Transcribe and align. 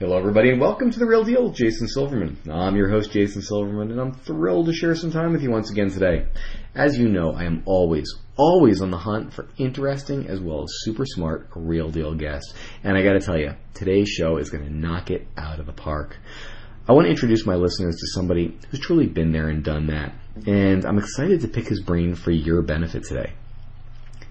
Hello, 0.00 0.16
everybody, 0.16 0.48
and 0.48 0.58
welcome 0.58 0.90
to 0.90 0.98
The 0.98 1.04
Real 1.04 1.24
Deal 1.24 1.50
Jason 1.50 1.86
Silverman. 1.86 2.38
I'm 2.50 2.74
your 2.74 2.88
host, 2.88 3.12
Jason 3.12 3.42
Silverman, 3.42 3.90
and 3.90 4.00
I'm 4.00 4.14
thrilled 4.14 4.64
to 4.64 4.72
share 4.72 4.94
some 4.94 5.10
time 5.10 5.32
with 5.32 5.42
you 5.42 5.50
once 5.50 5.70
again 5.70 5.90
today. 5.90 6.24
As 6.74 6.98
you 6.98 7.06
know, 7.06 7.34
I 7.34 7.44
am 7.44 7.62
always, 7.66 8.10
always 8.34 8.80
on 8.80 8.90
the 8.90 8.96
hunt 8.96 9.34
for 9.34 9.46
interesting 9.58 10.26
as 10.26 10.40
well 10.40 10.62
as 10.62 10.70
super 10.84 11.04
smart, 11.04 11.50
real 11.54 11.90
deal 11.90 12.14
guests. 12.14 12.54
And 12.82 12.96
I 12.96 13.02
gotta 13.02 13.20
tell 13.20 13.38
you, 13.38 13.56
today's 13.74 14.08
show 14.08 14.38
is 14.38 14.48
gonna 14.48 14.70
knock 14.70 15.10
it 15.10 15.28
out 15.36 15.60
of 15.60 15.66
the 15.66 15.74
park. 15.74 16.16
I 16.88 16.92
want 16.92 17.04
to 17.04 17.10
introduce 17.10 17.44
my 17.44 17.56
listeners 17.56 17.96
to 17.96 18.06
somebody 18.14 18.58
who's 18.70 18.80
truly 18.80 19.06
been 19.06 19.32
there 19.32 19.48
and 19.48 19.62
done 19.62 19.88
that, 19.88 20.14
and 20.46 20.86
I'm 20.86 20.96
excited 20.96 21.42
to 21.42 21.48
pick 21.48 21.68
his 21.68 21.82
brain 21.82 22.14
for 22.14 22.30
your 22.30 22.62
benefit 22.62 23.04
today. 23.04 23.34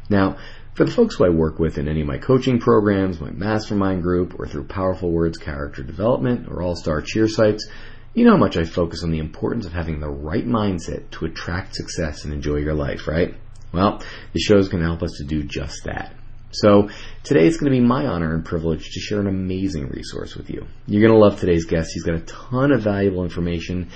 Now, 0.10 0.38
for 0.74 0.86
the 0.86 0.92
folks 0.92 1.16
who 1.16 1.26
I 1.26 1.30
work 1.30 1.60
with 1.60 1.78
in 1.78 1.88
any 1.88 2.02
of 2.02 2.08
my 2.08 2.18
coaching 2.18 2.60
programs, 2.60 3.20
my 3.20 3.32
mastermind 3.32 4.02
group, 4.02 4.40
or 4.40 4.48
through 4.48 4.66
Powerful 4.66 5.12
Words 5.12 5.38
character 5.38 5.84
development 5.84 6.48
or 6.48 6.62
All 6.62 6.76
Star 6.76 7.02
cheer 7.02 7.28
sites, 7.28 7.68
you 8.14 8.26
know 8.26 8.32
how 8.32 8.38
much 8.38 8.58
I 8.58 8.64
focus 8.64 9.04
on 9.04 9.12
the 9.12 9.20
importance 9.20 9.66
of 9.66 9.74
having 9.74 10.00
the 10.00 10.10
right 10.10 10.46
mindset 10.46 11.10
to 11.12 11.26
attract 11.26 11.76
success 11.76 12.24
and 12.24 12.34
enjoy 12.34 12.58
your 12.58 12.74
life, 12.74 13.08
right? 13.08 13.36
Well, 13.72 14.02
the 14.34 14.40
show 14.40 14.58
is 14.58 14.68
going 14.68 14.82
to 14.82 14.90
help 14.90 15.04
us 15.04 15.14
to 15.20 15.26
do 15.26 15.44
just 15.44 15.84
that. 15.86 16.16
So 16.52 16.90
today 17.24 17.46
it's 17.46 17.58
going 17.58 17.72
to 17.72 17.78
be 17.78 17.86
my 17.86 18.08
honor 18.08 18.34
and 18.34 18.44
privilege 18.44 18.90
to 18.92 19.00
share 19.00 19.20
an 19.20 19.28
amazing 19.28 19.90
resource 19.90 20.36
with 20.36 20.50
you. 20.50 20.66
You're 20.88 21.08
going 21.08 21.14
to 21.14 21.24
love 21.24 21.40
today's 21.40 21.66
guest. 21.66 21.92
He's 21.94 22.04
got 22.04 22.16
a 22.16 22.22
ton 22.22 22.72
of 22.72 22.82
valuable 22.82 23.24
information 23.24 23.90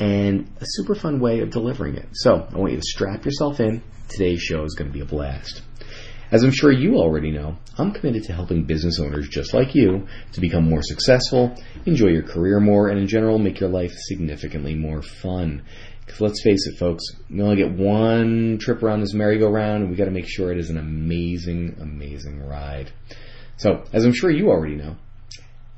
and 0.00 0.50
a 0.60 0.64
super 0.64 0.96
fun 0.96 1.20
way 1.20 1.40
of 1.40 1.50
delivering 1.50 1.94
it. 1.96 2.08
So 2.12 2.48
I 2.52 2.58
want 2.58 2.72
you 2.72 2.78
to 2.78 2.84
strap 2.84 3.24
yourself 3.24 3.60
in. 3.60 3.82
Today's 4.08 4.42
show 4.42 4.64
is 4.64 4.74
going 4.74 4.90
to 4.90 4.92
be 4.92 5.02
a 5.02 5.04
blast. 5.04 5.62
As 6.32 6.44
I'm 6.44 6.52
sure 6.52 6.70
you 6.70 6.96
already 6.96 7.32
know, 7.32 7.56
I'm 7.76 7.90
committed 7.92 8.22
to 8.24 8.32
helping 8.32 8.62
business 8.62 9.00
owners 9.00 9.28
just 9.28 9.52
like 9.52 9.74
you 9.74 10.06
to 10.32 10.40
become 10.40 10.68
more 10.68 10.82
successful, 10.82 11.56
enjoy 11.86 12.08
your 12.08 12.22
career 12.22 12.60
more, 12.60 12.88
and 12.88 13.00
in 13.00 13.08
general 13.08 13.38
make 13.38 13.58
your 13.58 13.68
life 13.68 13.92
significantly 13.92 14.76
more 14.76 15.02
fun. 15.02 15.62
Because 16.06 16.20
let's 16.20 16.42
face 16.42 16.68
it, 16.68 16.78
folks, 16.78 17.02
we 17.28 17.42
only 17.42 17.56
get 17.56 17.72
one 17.72 18.58
trip 18.60 18.80
around 18.82 19.00
this 19.00 19.12
merry-go-round, 19.12 19.82
and 19.82 19.90
we 19.90 19.96
got 19.96 20.04
to 20.04 20.12
make 20.12 20.28
sure 20.28 20.52
it 20.52 20.58
is 20.58 20.70
an 20.70 20.78
amazing, 20.78 21.76
amazing 21.80 22.46
ride. 22.46 22.92
So, 23.56 23.82
as 23.92 24.04
I'm 24.04 24.14
sure 24.14 24.30
you 24.30 24.50
already 24.50 24.76
know, 24.76 24.96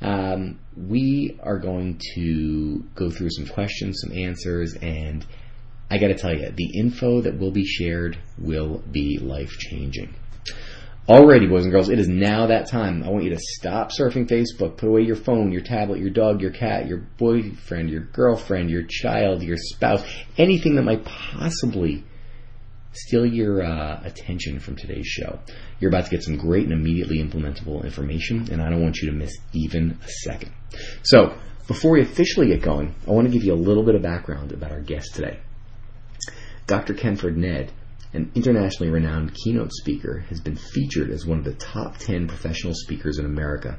um, 0.02 0.58
we 0.76 1.38
are 1.42 1.58
going 1.58 1.98
to 2.14 2.84
go 2.94 3.10
through 3.10 3.30
some 3.30 3.46
questions, 3.46 4.02
some 4.02 4.16
answers, 4.16 4.74
and 4.74 5.24
I 5.90 5.96
got 5.96 6.08
to 6.08 6.14
tell 6.14 6.34
you, 6.34 6.50
the 6.50 6.78
info 6.78 7.22
that 7.22 7.38
will 7.38 7.52
be 7.52 7.64
shared 7.64 8.18
will 8.38 8.82
be 8.90 9.18
life 9.18 9.52
changing. 9.58 10.14
Already, 11.12 11.46
boys 11.46 11.64
and 11.64 11.70
girls, 11.70 11.90
it 11.90 11.98
is 11.98 12.08
now 12.08 12.46
that 12.46 12.70
time. 12.70 13.02
I 13.02 13.10
want 13.10 13.24
you 13.24 13.34
to 13.34 13.38
stop 13.38 13.90
surfing 13.90 14.26
Facebook, 14.26 14.78
put 14.78 14.88
away 14.88 15.02
your 15.02 15.14
phone, 15.14 15.52
your 15.52 15.60
tablet, 15.60 16.00
your 16.00 16.08
dog, 16.08 16.40
your 16.40 16.52
cat, 16.52 16.86
your 16.86 17.00
boyfriend, 17.18 17.90
your 17.90 18.00
girlfriend, 18.00 18.70
your 18.70 18.84
child, 18.88 19.42
your 19.42 19.58
spouse, 19.58 20.02
anything 20.38 20.76
that 20.76 20.84
might 20.84 21.04
possibly 21.04 22.02
steal 22.92 23.26
your 23.26 23.62
uh, 23.62 24.00
attention 24.04 24.58
from 24.58 24.74
today's 24.74 25.06
show. 25.06 25.38
You're 25.80 25.90
about 25.90 26.06
to 26.06 26.10
get 26.10 26.22
some 26.22 26.38
great 26.38 26.64
and 26.64 26.72
immediately 26.72 27.18
implementable 27.18 27.84
information, 27.84 28.48
and 28.50 28.62
I 28.62 28.70
don't 28.70 28.82
want 28.82 28.96
you 29.02 29.10
to 29.10 29.14
miss 29.14 29.36
even 29.52 29.98
a 30.02 30.08
second. 30.08 30.50
So, 31.02 31.36
before 31.68 31.90
we 31.90 32.00
officially 32.00 32.46
get 32.46 32.62
going, 32.62 32.94
I 33.06 33.10
want 33.10 33.26
to 33.26 33.32
give 33.34 33.44
you 33.44 33.52
a 33.52 33.54
little 33.54 33.82
bit 33.82 33.96
of 33.96 34.00
background 34.00 34.50
about 34.50 34.72
our 34.72 34.80
guest 34.80 35.14
today. 35.14 35.40
Dr. 36.66 36.94
Kenford 36.94 37.36
Nedd 37.36 37.70
an 38.14 38.30
internationally 38.34 38.92
renowned 38.92 39.32
keynote 39.34 39.72
speaker, 39.72 40.20
has 40.28 40.40
been 40.40 40.56
featured 40.56 41.10
as 41.10 41.24
one 41.24 41.38
of 41.38 41.44
the 41.44 41.54
top 41.54 41.96
10 41.96 42.28
professional 42.28 42.74
speakers 42.74 43.18
in 43.18 43.24
America. 43.24 43.78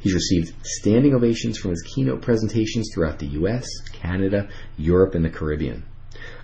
He's 0.00 0.14
received 0.14 0.54
standing 0.64 1.14
ovations 1.14 1.58
from 1.58 1.70
his 1.70 1.82
keynote 1.82 2.22
presentations 2.22 2.90
throughout 2.92 3.18
the 3.18 3.28
US, 3.28 3.66
Canada, 3.92 4.48
Europe, 4.76 5.14
and 5.14 5.24
the 5.24 5.30
Caribbean. 5.30 5.84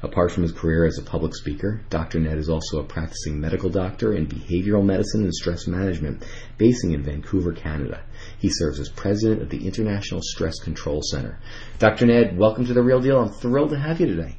Apart 0.03 0.31
from 0.31 0.45
his 0.45 0.53
career 0.53 0.87
as 0.87 0.99
a 0.99 1.03
public 1.03 1.35
speaker, 1.35 1.81
Dr. 1.91 2.21
Nedd 2.21 2.39
is 2.39 2.49
also 2.49 2.79
a 2.79 2.85
practicing 2.85 3.41
medical 3.41 3.71
doctor 3.71 4.13
in 4.13 4.29
behavioral 4.29 4.85
medicine 4.85 5.25
and 5.25 5.35
stress 5.35 5.67
management, 5.67 6.25
basing 6.59 6.93
in 6.93 7.03
Vancouver, 7.03 7.53
Canada. 7.53 8.03
He 8.39 8.51
serves 8.51 8.79
as 8.79 8.91
president 8.91 9.43
of 9.43 9.51
the 9.51 9.67
International 9.67 10.21
Stress 10.23 10.61
Control 10.61 11.01
Center. 11.03 11.41
Dr. 11.81 12.07
Nedd, 12.07 12.39
welcome 12.39 12.67
to 12.67 12.75
The 12.75 12.83
Real 12.83 13.01
Deal. 13.01 13.19
I'm 13.19 13.31
thrilled 13.31 13.71
to 13.71 13.79
have 13.79 13.99
you 13.99 14.07
today. 14.07 14.37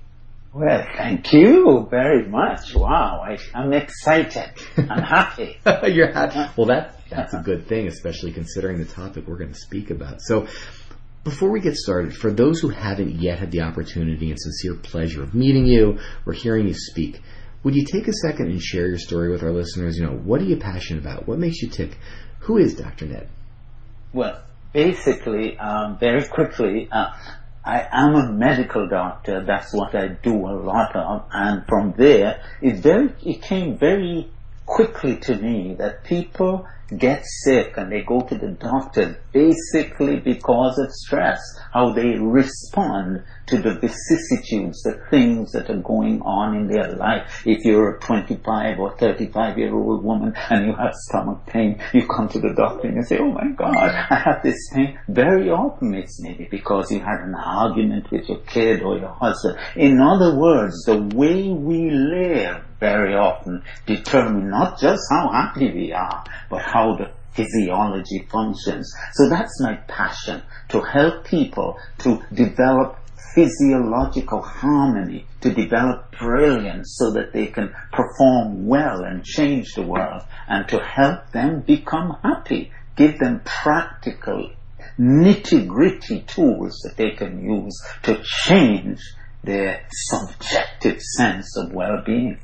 Well, 0.55 0.87
thank 0.95 1.33
you 1.33 1.85
very 1.91 2.29
much. 2.29 2.73
Wow, 2.73 3.21
I, 3.21 3.37
am 3.53 3.73
excited. 3.73 4.51
I'm 4.77 5.03
happy. 5.03 5.57
You're 5.91 6.13
happy. 6.13 6.49
Well, 6.55 6.67
that 6.67 7.01
that's 7.09 7.33
a 7.33 7.39
good 7.39 7.67
thing, 7.67 7.87
especially 7.87 8.31
considering 8.31 8.77
the 8.77 8.85
topic 8.85 9.27
we're 9.27 9.37
going 9.37 9.51
to 9.51 9.59
speak 9.59 9.89
about. 9.89 10.21
So, 10.21 10.47
before 11.25 11.51
we 11.51 11.59
get 11.59 11.75
started, 11.75 12.15
for 12.15 12.31
those 12.31 12.61
who 12.61 12.69
haven't 12.69 13.15
yet 13.19 13.39
had 13.39 13.51
the 13.51 13.63
opportunity 13.63 14.29
and 14.29 14.39
sincere 14.39 14.75
pleasure 14.75 15.23
of 15.23 15.35
meeting 15.35 15.65
you 15.65 15.99
or 16.25 16.31
hearing 16.31 16.69
you 16.69 16.73
speak, 16.73 17.19
would 17.63 17.75
you 17.75 17.83
take 17.83 18.07
a 18.07 18.13
second 18.13 18.49
and 18.49 18.61
share 18.61 18.87
your 18.87 18.97
story 18.97 19.29
with 19.29 19.43
our 19.43 19.51
listeners? 19.51 19.97
You 19.97 20.05
know, 20.05 20.13
what 20.13 20.39
are 20.39 20.45
you 20.45 20.55
passionate 20.55 21.01
about? 21.01 21.27
What 21.27 21.37
makes 21.37 21.61
you 21.61 21.67
tick? 21.67 21.97
Who 22.39 22.59
is 22.59 22.75
Dr. 22.75 23.07
Nedd? 23.07 23.27
Well, 24.13 24.41
basically, 24.71 25.57
um, 25.57 25.97
very 25.97 26.23
quickly, 26.23 26.87
uh, 26.89 27.11
I 27.65 27.87
am 27.91 28.13
a 28.13 28.31
medical 28.31 28.87
doctor. 28.87 29.43
That's 29.43 29.73
what 29.73 29.95
I 29.95 30.09
do 30.09 30.35
a 30.35 30.53
lot 30.53 30.95
of. 30.95 31.25
And 31.31 31.65
from 31.67 31.95
there, 31.97 32.43
it 32.61 32.75
very, 32.77 33.09
it 33.23 33.41
came 33.41 33.75
very 33.75 34.29
quickly 34.67 35.17
to 35.17 35.35
me 35.35 35.75
that 35.79 36.03
people 36.03 36.67
get 36.95 37.25
sick 37.25 37.73
and 37.77 37.91
they 37.91 38.01
go 38.01 38.21
to 38.21 38.35
the 38.37 38.51
doctor 38.51 39.19
basically 39.31 40.19
because 40.19 40.77
of 40.77 40.91
stress, 40.91 41.41
how 41.73 41.91
they 41.93 42.19
respond 42.19 43.23
to 43.47 43.57
the 43.57 43.75
vicissitudes, 43.79 44.81
the 44.83 44.99
things 45.09 45.51
that 45.51 45.69
are 45.69 45.81
going 45.81 46.21
on 46.21 46.55
in 46.55 46.67
their 46.67 46.95
life. 46.95 47.43
If 47.45 47.63
you're 47.63 47.95
a 47.95 47.99
25 47.99 48.79
or 48.79 48.97
35 48.97 49.57
year 49.57 49.75
old 49.75 50.03
woman 50.03 50.33
and 50.49 50.65
you 50.65 50.75
have 50.75 50.93
stomach 50.93 51.45
pain, 51.45 51.81
you 51.93 52.07
come 52.07 52.27
to 52.29 52.39
the 52.39 52.53
doctor 52.55 52.87
and 52.87 52.97
you 52.97 53.03
say, 53.03 53.17
oh 53.19 53.31
my 53.31 53.47
God, 53.55 53.75
I 53.75 54.15
have 54.15 54.43
this 54.43 54.69
pain. 54.73 54.99
Very 55.07 55.49
often 55.49 55.93
it's 55.93 56.21
maybe 56.21 56.47
because 56.49 56.91
you 56.91 56.99
had 56.99 57.21
an 57.21 57.35
argument 57.35 58.11
with 58.11 58.27
your 58.27 58.39
kid 58.39 58.81
or 58.81 58.97
your 58.97 59.13
husband. 59.13 59.57
In 59.75 59.99
other 60.01 60.37
words, 60.37 60.83
the 60.85 60.97
way 61.15 61.49
we 61.49 61.89
live 61.89 62.63
very 62.79 63.15
often 63.15 63.63
determine 63.85 64.49
not 64.49 64.79
just 64.79 65.01
how 65.09 65.31
happy 65.31 65.71
we 65.71 65.93
are, 65.93 66.23
but 66.49 66.61
how 66.61 66.95
the 66.95 67.11
physiology 67.35 68.27
functions. 68.31 68.93
So 69.13 69.29
that's 69.29 69.61
my 69.61 69.75
passion, 69.87 70.41
to 70.69 70.81
help 70.81 71.25
people 71.25 71.77
to 71.99 72.21
develop 72.33 72.97
physiological 73.35 74.41
harmony, 74.41 75.25
to 75.41 75.53
develop 75.53 76.15
brilliance 76.17 76.95
so 76.97 77.11
that 77.11 77.33
they 77.33 77.47
can 77.47 77.75
perform 77.91 78.65
well 78.65 79.03
and 79.03 79.23
change 79.23 79.73
the 79.75 79.83
world, 79.83 80.23
and 80.47 80.67
to 80.69 80.79
help 80.79 81.29
them 81.31 81.59
become 81.59 82.17
happy, 82.23 82.71
give 82.95 83.19
them 83.19 83.41
practical, 83.43 84.49
nitty 84.97 85.67
gritty 85.67 86.21
tools 86.21 86.79
that 86.83 86.95
they 86.95 87.11
can 87.11 87.43
use 87.43 87.77
to 88.03 88.23
change 88.23 89.01
their 89.43 89.85
subjective 89.91 91.01
sense 91.01 91.57
of 91.57 91.73
well-being. 91.73 92.39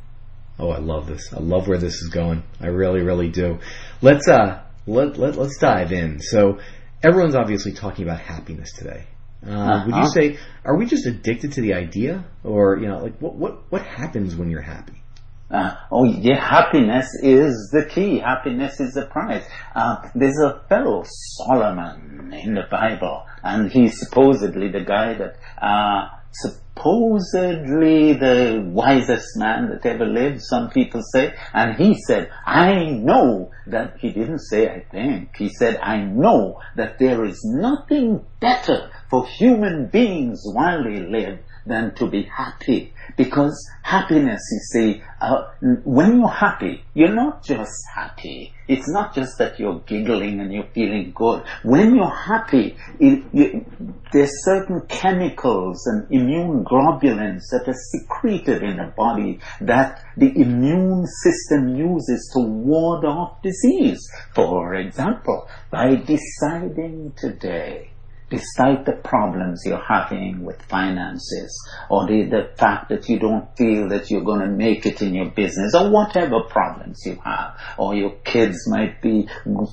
Oh, 0.60 0.70
I 0.70 0.78
love 0.78 1.08
this. 1.08 1.34
I 1.34 1.40
love 1.40 1.68
where 1.68 1.80
this 1.80 1.96
is 1.96 2.10
going. 2.10 2.44
I 2.60 2.68
really, 2.68 3.02
really 3.02 3.30
do. 3.30 3.60
Let's 4.02 4.28
uh, 4.28 4.62
let, 4.86 5.18
let 5.18 5.36
let's 5.36 5.58
dive 5.58 5.92
in. 5.92 6.20
So, 6.20 6.60
everyone's 7.02 7.36
obviously 7.36 7.72
talking 7.72 8.04
about 8.04 8.20
happiness 8.20 8.72
today. 8.74 9.06
Uh, 9.46 9.50
uh-huh. 9.50 9.84
Would 9.88 9.96
you 9.96 10.10
say 10.10 10.40
are 10.64 10.78
we 10.78 10.86
just 10.86 11.06
addicted 11.06 11.54
to 11.54 11.62
the 11.62 11.74
idea, 11.74 12.26
or 12.44 12.78
you 12.78 12.88
know, 12.88 13.00
like 13.00 13.20
what 13.20 13.36
what 13.36 13.72
what 13.72 13.82
happens 13.82 14.36
when 14.36 14.50
you're 14.50 14.62
happy? 14.62 15.02
Uh, 15.50 15.76
oh 15.92 16.06
yeah, 16.06 16.40
happiness 16.40 17.08
is 17.22 17.70
the 17.74 17.86
key. 17.86 18.20
Happiness 18.20 18.80
is 18.80 18.94
the 18.94 19.06
prize. 19.06 19.44
Uh, 19.76 20.10
there's 20.16 20.40
a 20.40 20.64
fellow 20.70 21.04
Solomon 21.06 22.34
in 22.34 22.54
the 22.54 22.64
Bible, 22.70 23.26
and 23.44 23.70
he's 23.72 24.00
supposedly 24.00 24.72
the 24.72 24.86
guy 24.86 25.16
that 25.16 25.36
uh, 25.62 26.08
supposedly 26.32 28.14
the 28.14 28.64
wisest 28.74 29.38
man 29.38 29.70
that 29.70 29.86
ever 29.86 30.06
lived, 30.06 30.42
some 30.42 30.70
people 30.70 31.02
say, 31.14 31.34
and 31.54 31.76
he 31.76 31.96
said, 32.08 32.30
I 32.46 32.86
know 32.86 33.52
that, 33.68 33.98
he 34.00 34.12
didn't 34.12 34.40
say 34.40 34.68
I 34.70 34.86
think, 34.92 35.36
he 35.38 35.50
said, 35.50 35.78
I 35.82 35.98
know 36.02 36.60
that 36.76 37.00
there 37.00 37.26
is 37.26 37.42
nothing 37.44 38.26
better 38.40 38.90
for 39.10 39.28
human 39.28 39.88
beings 39.88 40.42
while 40.54 40.84
they 40.84 41.02
live 41.02 41.40
than 41.66 41.94
to 41.96 42.08
be 42.08 42.24
happy. 42.24 42.94
Because 43.18 43.70
happiness, 43.84 44.42
you 44.52 44.60
see, 44.60 45.04
uh, 45.20 45.50
when 45.84 46.20
you're 46.20 46.28
happy, 46.28 46.84
you're 46.94 47.14
not 47.14 47.44
just 47.44 47.72
happy. 47.94 48.54
It's 48.68 48.90
not 48.90 49.14
just 49.14 49.38
that 49.38 49.60
you're 49.60 49.80
giggling 49.80 50.40
and 50.40 50.54
you're 50.54 50.70
feeling 50.74 51.12
good. 51.14 51.44
When 51.64 51.96
you're 51.96 52.16
happy, 52.16 52.78
it, 53.00 53.24
you, 53.34 53.66
there's 54.12 54.32
certain 54.44 54.82
chemicals 54.88 55.86
and 55.88 56.08
immune 56.12 56.64
globulins 56.64 57.42
that 57.52 57.66
are 57.68 57.74
secreted 57.74 58.64
in 58.64 58.78
the 58.78 58.94
body 58.96 59.40
that 59.60 60.04
the 60.18 60.32
immune 60.36 61.06
system 61.24 61.76
uses 61.76 62.32
to 62.34 62.48
ward 62.48 63.06
off 63.06 63.42
disease. 63.42 64.02
For 64.34 64.76
example, 64.76 65.48
by 65.70 65.96
deciding 65.96 67.14
today 67.18 67.91
despite 68.32 68.86
the 68.86 68.94
problems 68.94 69.62
you're 69.66 69.86
having 69.88 70.44
with 70.44 70.62
finances 70.64 71.54
or 71.90 72.08
the, 72.08 72.24
the 72.24 72.50
fact 72.58 72.90
that 72.90 73.08
you 73.10 73.20
don't 73.20 73.56
feel 73.58 73.90
that 73.90 74.10
you're 74.10 74.24
going 74.24 74.40
to 74.40 74.48
make 74.48 74.86
it 74.86 75.02
in 75.02 75.14
your 75.14 75.30
business 75.30 75.76
or 75.76 75.92
whatever 75.92 76.42
problems 76.50 77.02
you 77.06 77.20
have. 77.24 77.60
Or 77.78 77.94
your 77.94 78.16
kids 78.24 78.58
might 78.68 79.02
be 79.02 79.28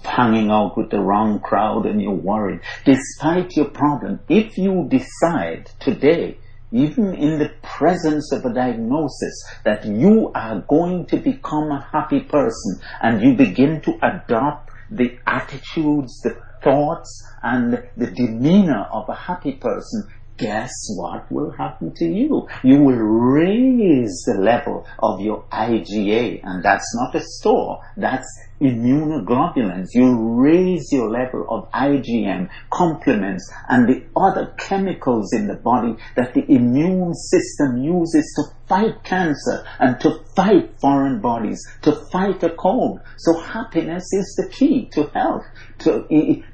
hanging 0.05 0.51
out 0.51 0.77
with 0.77 0.91
the 0.91 1.01
wrong 1.01 1.41
crowd 1.41 1.87
and 1.87 2.03
you're 2.03 2.13
worried. 2.13 2.61
Despite 2.85 3.57
your 3.57 3.71
problem 3.71 4.21
if 4.29 4.59
you 4.59 4.89
decide 4.91 5.71
today 5.79 6.39
even 6.71 7.15
in 7.15 7.39
the 7.39 7.51
presence 7.63 8.31
of 8.33 8.45
a 8.45 8.53
diagnosis 8.53 9.43
that 9.65 9.87
you 9.87 10.31
are 10.35 10.61
going 10.69 11.07
to 11.07 11.17
become 11.17 11.71
a 11.71 11.89
happy 11.93 12.21
person 12.21 12.81
and 13.01 13.23
you 13.23 13.35
begin 13.35 13.81
to 13.81 13.93
adopt 14.03 14.71
the 14.91 15.19
attitudes, 15.27 16.21
the 16.23 16.37
thoughts 16.63 17.27
and 17.43 17.83
the 17.97 18.11
demeanor 18.11 18.87
of 18.93 19.09
a 19.09 19.15
happy 19.15 19.53
person, 19.53 20.09
guess 20.37 20.71
what 20.97 21.31
will 21.31 21.51
happen 21.51 21.93
to 21.97 22.05
you? 22.05 22.49
You 22.63 22.83
will 22.83 22.97
raise 22.97 24.23
the 24.27 24.39
level 24.41 24.87
of 25.01 25.21
your 25.21 25.45
IgA, 25.51 26.41
and 26.45 26.63
that's 26.63 26.95
not 26.95 27.15
a 27.15 27.21
store, 27.21 27.81
that's 27.97 28.29
immunoglobulins. 28.61 29.89
You 29.95 30.41
raise 30.41 30.89
your 30.93 31.11
level 31.11 31.47
of 31.49 31.71
IgM, 31.73 32.49
complements, 32.71 33.51
and 33.69 33.89
the 33.89 34.05
other 34.17 34.55
chemicals 34.59 35.33
in 35.33 35.47
the 35.47 35.57
body 35.57 35.97
that 36.17 36.35
the 36.35 36.45
immune 36.51 37.15
system 37.15 37.83
uses 37.83 38.33
to 38.37 38.59
fight 38.69 39.03
cancer 39.05 39.65
and 39.79 39.99
to 40.01 40.23
fight 40.37 40.71
foreign 40.81 41.21
bodies, 41.21 41.61
to 41.83 41.93
fight 42.13 42.43
a 42.43 42.51
cold. 42.51 43.01
So 43.19 43.39
happiness 43.41 44.05
is 44.13 44.35
the 44.37 44.49
key 44.51 44.89
to 44.93 45.05
health 45.15 45.45
to, 45.81 46.05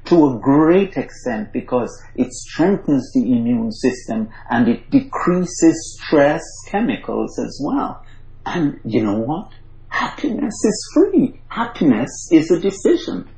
to 0.05 0.25
a 0.27 0.39
great 0.41 0.97
extent 0.97 1.51
because 1.51 1.91
it 2.15 2.31
strengthens 2.31 3.11
the 3.13 3.21
immune 3.21 3.71
system 3.71 4.29
and 4.49 4.67
it 4.67 4.89
decreases 4.89 5.99
stress 6.01 6.43
chemicals 6.67 7.37
as 7.39 7.59
well. 7.63 8.03
And 8.45 8.79
you 8.85 9.03
know 9.03 9.19
what? 9.19 9.51
Happiness 9.95 10.53
is 10.65 10.91
free. 10.93 11.39
Happiness 11.47 12.27
is 12.29 12.51
a 12.51 12.59
decision. 12.59 13.29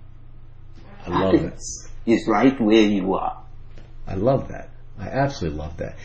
I 1.06 1.10
love 1.10 1.34
Happiness 1.34 1.88
it. 2.06 2.12
Is 2.12 2.28
right 2.28 2.60
where 2.60 2.82
you 2.82 3.14
are. 3.14 3.44
I 4.08 4.16
love 4.16 4.48
that. 4.48 4.72
I 5.00 5.08
absolutely 5.08 5.60
love 5.60 5.78
that. 5.78 5.98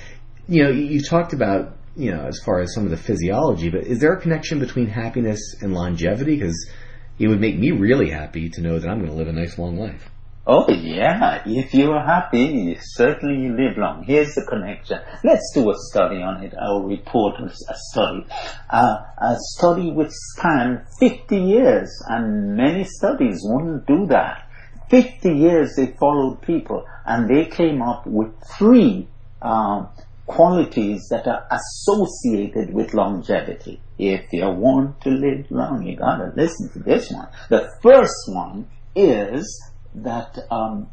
You 0.49 0.65
know, 0.65 0.71
you 0.71 1.01
talked 1.01 1.33
about, 1.33 1.79
you 1.97 2.11
know, 2.11 2.27
as 2.27 2.39
far 2.45 2.61
as 2.61 2.75
some 2.75 2.85
of 2.85 2.91
the 2.91 2.99
physiology, 2.99 3.71
but 3.71 3.85
is 3.87 4.01
there 4.01 4.13
a 4.13 4.21
connection 4.21 4.59
between 4.59 4.89
happiness 4.89 5.41
and 5.63 5.73
longevity? 5.73 6.37
Because 6.37 6.71
it 7.19 7.29
would 7.29 7.41
make 7.41 7.59
me 7.59 7.71
really 7.71 8.11
happy 8.11 8.51
to 8.51 8.61
know 8.61 8.79
that 8.79 8.87
I'm 8.87 8.99
going 8.99 9.11
to 9.11 9.17
live 9.17 9.29
a 9.29 9.33
nice 9.33 9.57
long 9.59 9.79
life. 9.79 10.11
Oh 10.45 10.69
yeah, 10.69 11.45
if 11.47 11.73
you 11.73 11.93
are 11.93 12.05
happy, 12.05 12.77
certainly 12.81 13.45
you 13.45 13.57
live 13.57 13.79
long. 13.79 14.03
Here's 14.03 14.35
the 14.35 14.45
connection. 14.45 14.99
Let's 15.23 15.53
do 15.55 15.71
a 15.71 15.75
study 15.77 16.17
on 16.17 16.43
it. 16.43 16.53
I'll 16.61 16.83
report 16.83 17.41
a 17.41 17.75
study. 17.75 18.27
Uh, 18.69 18.97
a 19.19 19.37
study 19.39 19.93
which 19.93 20.11
spanned 20.11 20.85
50 20.99 21.37
years, 21.37 22.03
and 22.09 22.57
many 22.57 22.83
studies 22.83 23.39
wouldn't 23.45 23.87
do 23.87 24.07
that. 24.07 24.49
50 24.91 25.33
years 25.33 25.77
they 25.77 25.95
followed 26.01 26.43
people, 26.43 26.85
and 27.07 27.31
they 27.31 27.45
came 27.45 27.81
up 27.81 28.05
with 28.05 28.33
three 28.59 29.07
um, 29.43 29.91
qualities 30.27 31.07
that 31.11 31.29
are 31.29 31.47
associated 31.53 32.75
with 32.75 32.95
longevity. 32.95 33.81
If 33.97 34.33
you 34.33 34.51
want 34.51 35.03
to 35.03 35.11
live 35.11 35.47
long, 35.51 35.87
you 35.87 35.97
gotta 35.97 36.33
listen 36.35 36.69
to 36.73 36.81
this 36.81 37.13
one. 37.13 37.29
The 37.49 37.71
first 37.81 38.25
one 38.27 38.69
is 38.97 39.72
that 39.95 40.39
um, 40.51 40.89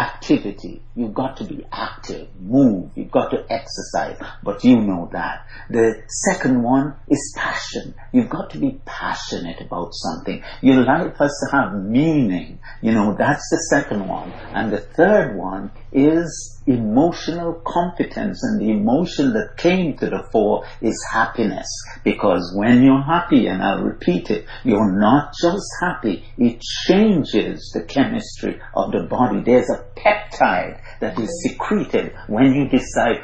activity. 0.00 0.82
You've 0.94 1.14
got 1.14 1.36
to 1.38 1.44
be 1.44 1.64
active, 1.70 2.28
move, 2.40 2.90
you've 2.94 3.10
got 3.10 3.30
to 3.30 3.44
exercise, 3.50 4.18
but 4.42 4.64
you 4.64 4.80
know 4.80 5.10
that. 5.12 5.46
The 5.68 6.02
second 6.26 6.62
one 6.62 6.94
is 7.08 7.34
passion. 7.36 7.94
You've 8.12 8.30
got 8.30 8.50
to 8.50 8.58
be 8.58 8.80
passionate 8.84 9.60
about 9.60 9.90
something. 9.92 10.42
Your 10.62 10.84
life 10.84 11.16
has 11.18 11.32
to 11.42 11.56
have 11.56 11.74
meaning. 11.74 12.58
You 12.80 12.92
know, 12.92 13.14
that's 13.18 13.46
the 13.50 13.58
second 13.70 14.08
one. 14.08 14.32
And 14.54 14.72
the 14.72 14.80
third 14.80 15.36
one 15.36 15.70
is 15.92 16.60
emotional 16.66 17.54
competence 17.66 18.40
and 18.42 18.60
the 18.60 18.70
emotion 18.70 19.32
that 19.32 19.56
came 19.56 19.96
to 19.96 20.06
the 20.06 20.22
fore 20.30 20.64
is 20.80 21.04
happiness. 21.12 21.66
Because 22.04 22.52
when 22.56 22.82
you're 22.82 23.02
happy 23.02 23.46
and 23.46 23.62
I'll 23.62 23.82
repeat 23.82 24.30
it 24.30 24.46
you're 24.64 24.92
not 24.92 25.34
just 25.40 25.66
happy 25.80 26.24
it 26.38 26.60
changes 26.86 27.70
the 27.74 27.82
chemistry 27.82 28.60
of 28.74 28.92
the 28.92 29.06
body. 29.08 29.42
There's 29.42 29.70
a 29.70 29.84
peptide 29.96 30.80
that 31.00 31.18
is 31.18 31.30
secreted 31.42 32.12
when 32.28 32.54
you 32.54 32.68
decide 32.68 33.22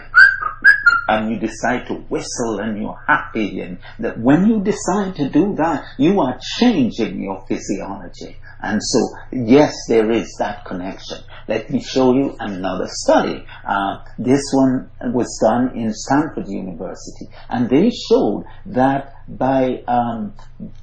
and 1.08 1.30
you 1.30 1.38
decide 1.38 1.86
to 1.86 1.94
whistle 1.94 2.58
and 2.58 2.80
you're 2.80 2.98
happy 3.06 3.60
and 3.60 3.78
that 4.00 4.18
when 4.18 4.46
you 4.46 4.60
decide 4.60 5.14
to 5.14 5.28
do 5.28 5.54
that 5.56 5.84
you 5.98 6.20
are 6.20 6.38
changing 6.58 7.22
your 7.22 7.44
physiology 7.46 8.36
and 8.60 8.80
so, 8.82 8.98
yes, 9.32 9.74
there 9.88 10.10
is 10.10 10.34
that 10.38 10.64
connection. 10.64 11.18
Let 11.48 11.70
me 11.70 11.80
show 11.80 12.14
you 12.14 12.36
another 12.40 12.86
study. 12.88 13.44
Uh, 13.66 13.98
this 14.18 14.42
one 14.52 14.90
was 15.12 15.38
done 15.42 15.76
in 15.76 15.92
Stanford 15.92 16.48
University, 16.48 17.28
and 17.48 17.68
they 17.68 17.90
showed 17.90 18.44
that 18.66 19.12
by 19.28 19.82
um, 19.88 20.32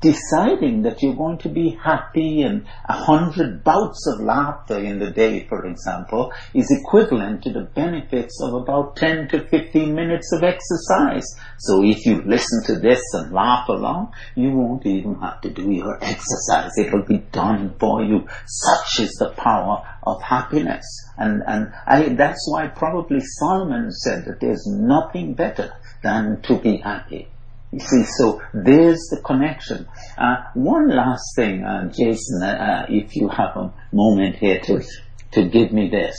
deciding 0.01 0.81
that 0.81 1.01
you're 1.01 1.15
going 1.15 1.37
to 1.37 1.49
be 1.49 1.77
happy 1.81 2.41
and 2.41 2.65
a 2.85 2.93
hundred 2.93 3.63
bouts 3.63 4.05
of 4.13 4.25
laughter 4.25 4.77
in 4.77 4.99
the 4.99 5.11
day, 5.11 5.45
for 5.47 5.65
example, 5.65 6.33
is 6.53 6.69
equivalent 6.69 7.43
to 7.43 7.53
the 7.53 7.61
benefits 7.61 8.41
of 8.43 8.53
about 8.53 8.97
10 8.97 9.29
to 9.29 9.47
15 9.47 9.95
minutes 9.95 10.31
of 10.33 10.43
exercise. 10.43 11.25
So 11.59 11.83
if 11.83 12.05
you 12.05 12.21
listen 12.23 12.63
to 12.65 12.79
this 12.79 13.01
and 13.13 13.31
laugh 13.31 13.69
along, 13.69 14.13
you 14.35 14.51
won't 14.51 14.85
even 14.85 15.15
have 15.21 15.39
to 15.41 15.49
do 15.49 15.71
your 15.71 15.97
exercise. 16.03 16.71
It'll 16.77 17.05
be 17.05 17.19
done 17.31 17.75
for 17.79 18.03
you. 18.03 18.27
Such 18.45 19.05
is 19.05 19.13
the 19.19 19.33
power 19.37 19.87
of 20.03 20.21
happiness. 20.21 20.83
And, 21.17 21.43
and 21.47 21.71
I, 21.87 22.09
that's 22.09 22.45
why 22.51 22.67
probably 22.67 23.21
Solomon 23.21 23.91
said 23.91 24.25
that 24.25 24.41
there's 24.41 24.65
nothing 24.67 25.33
better 25.33 25.73
than 26.01 26.41
to 26.43 26.59
be 26.59 26.77
happy. 26.77 27.29
You 27.73 27.79
see, 27.79 28.03
so 28.19 28.39
there's 28.53 28.99
the 29.09 29.19
connection. 29.25 29.87
Uh, 30.15 30.43
one 30.53 30.89
last 30.89 31.23
thing, 31.35 31.63
uh, 31.63 31.89
Jason, 31.89 32.43
uh, 32.43 32.85
if 32.87 33.15
you 33.15 33.29
have 33.29 33.57
a 33.57 33.73
moment 33.91 34.35
here 34.35 34.59
to 34.59 34.83
to 35.31 35.49
give 35.49 35.73
me 35.73 35.89
this. 35.89 36.15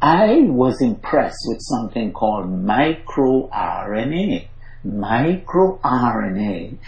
I 0.00 0.42
was 0.42 0.80
impressed 0.80 1.44
with 1.48 1.58
something 1.60 2.12
called 2.12 2.46
microRNA. 2.46 4.46
MicroRNA 4.86 6.78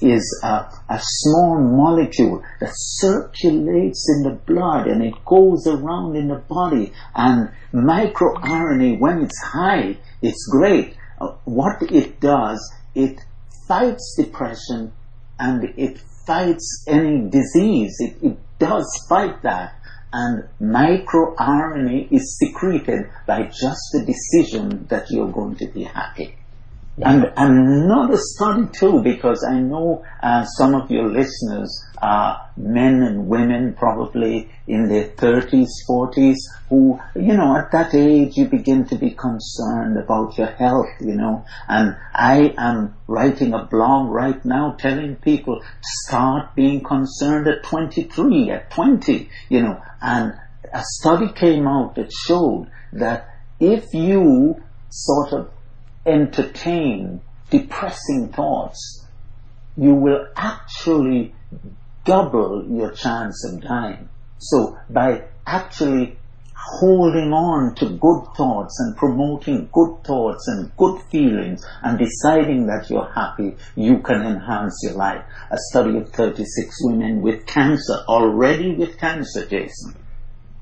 is 0.00 0.40
a, 0.44 0.64
a 0.88 1.00
small 1.00 1.60
molecule 1.60 2.42
that 2.60 2.70
circulates 2.72 4.08
in 4.16 4.22
the 4.22 4.38
blood 4.46 4.86
and 4.86 5.02
it 5.02 5.22
goes 5.26 5.66
around 5.66 6.16
in 6.16 6.28
the 6.28 6.42
body. 6.48 6.94
And 7.14 7.50
microRNA, 7.74 9.00
when 9.00 9.22
it's 9.22 9.42
high, 9.42 9.98
it's 10.22 10.48
great. 10.50 10.96
Uh, 11.20 11.34
what 11.44 11.82
it 11.82 12.20
does 12.20 12.72
it 12.94 13.20
fights 13.66 14.16
depression 14.18 14.92
and 15.38 15.72
it 15.76 15.98
fights 16.26 16.84
any 16.86 17.28
disease. 17.28 17.96
It, 17.98 18.16
it 18.22 18.38
does 18.58 18.86
fight 19.08 19.42
that. 19.42 19.74
And 20.12 20.48
microRNA 20.60 22.12
is 22.12 22.38
secreted 22.38 23.08
by 23.26 23.44
just 23.44 23.80
the 23.92 24.04
decision 24.04 24.86
that 24.88 25.10
you're 25.10 25.32
going 25.32 25.56
to 25.56 25.66
be 25.68 25.84
happy. 25.84 26.36
And 26.98 27.32
another 27.38 28.18
study 28.18 28.68
too, 28.70 29.00
because 29.02 29.46
I 29.48 29.58
know 29.60 30.04
uh, 30.22 30.44
some 30.44 30.74
of 30.74 30.90
your 30.90 31.08
listeners 31.08 31.82
are 32.02 32.50
men 32.54 33.02
and 33.02 33.28
women 33.28 33.74
probably 33.74 34.50
in 34.66 34.88
their 34.88 35.08
30s, 35.08 35.68
40s, 35.88 36.36
who, 36.68 37.00
you 37.14 37.34
know, 37.34 37.56
at 37.56 37.72
that 37.72 37.94
age 37.94 38.36
you 38.36 38.46
begin 38.46 38.84
to 38.88 38.96
be 38.96 39.10
concerned 39.12 39.96
about 39.96 40.36
your 40.36 40.48
health, 40.48 40.90
you 41.00 41.14
know. 41.14 41.46
And 41.66 41.96
I 42.12 42.54
am 42.58 42.94
writing 43.06 43.54
a 43.54 43.64
blog 43.64 44.10
right 44.10 44.44
now 44.44 44.76
telling 44.78 45.16
people 45.16 45.62
start 45.80 46.54
being 46.54 46.82
concerned 46.82 47.48
at 47.48 47.62
23, 47.62 48.50
at 48.50 48.70
20, 48.70 49.30
you 49.48 49.62
know. 49.62 49.80
And 50.02 50.34
a 50.70 50.82
study 51.00 51.32
came 51.32 51.66
out 51.66 51.94
that 51.94 52.12
showed 52.12 52.70
that 52.92 53.28
if 53.60 53.94
you 53.94 54.62
sort 54.90 55.32
of 55.32 55.50
entertain 56.06 57.20
depressing 57.50 58.28
thoughts, 58.28 59.06
you 59.76 59.94
will 59.94 60.26
actually 60.36 61.34
double 62.04 62.64
your 62.68 62.90
chance 62.92 63.44
of 63.46 63.62
dying. 63.62 64.08
So 64.38 64.76
by 64.90 65.24
actually 65.46 66.18
holding 66.54 67.32
on 67.32 67.74
to 67.74 67.86
good 67.90 68.24
thoughts 68.36 68.78
and 68.80 68.96
promoting 68.96 69.68
good 69.72 70.04
thoughts 70.04 70.46
and 70.48 70.74
good 70.76 71.00
feelings 71.10 71.64
and 71.82 71.98
deciding 71.98 72.66
that 72.66 72.88
you're 72.88 73.12
happy, 73.12 73.56
you 73.74 73.98
can 73.98 74.22
enhance 74.22 74.78
your 74.82 74.94
life. 74.94 75.24
A 75.50 75.56
study 75.70 75.98
of 75.98 76.10
36 76.10 76.76
women 76.82 77.20
with 77.20 77.46
cancer, 77.46 77.94
already 78.08 78.74
with 78.74 78.98
cancer, 78.98 79.46
Jason. 79.46 79.96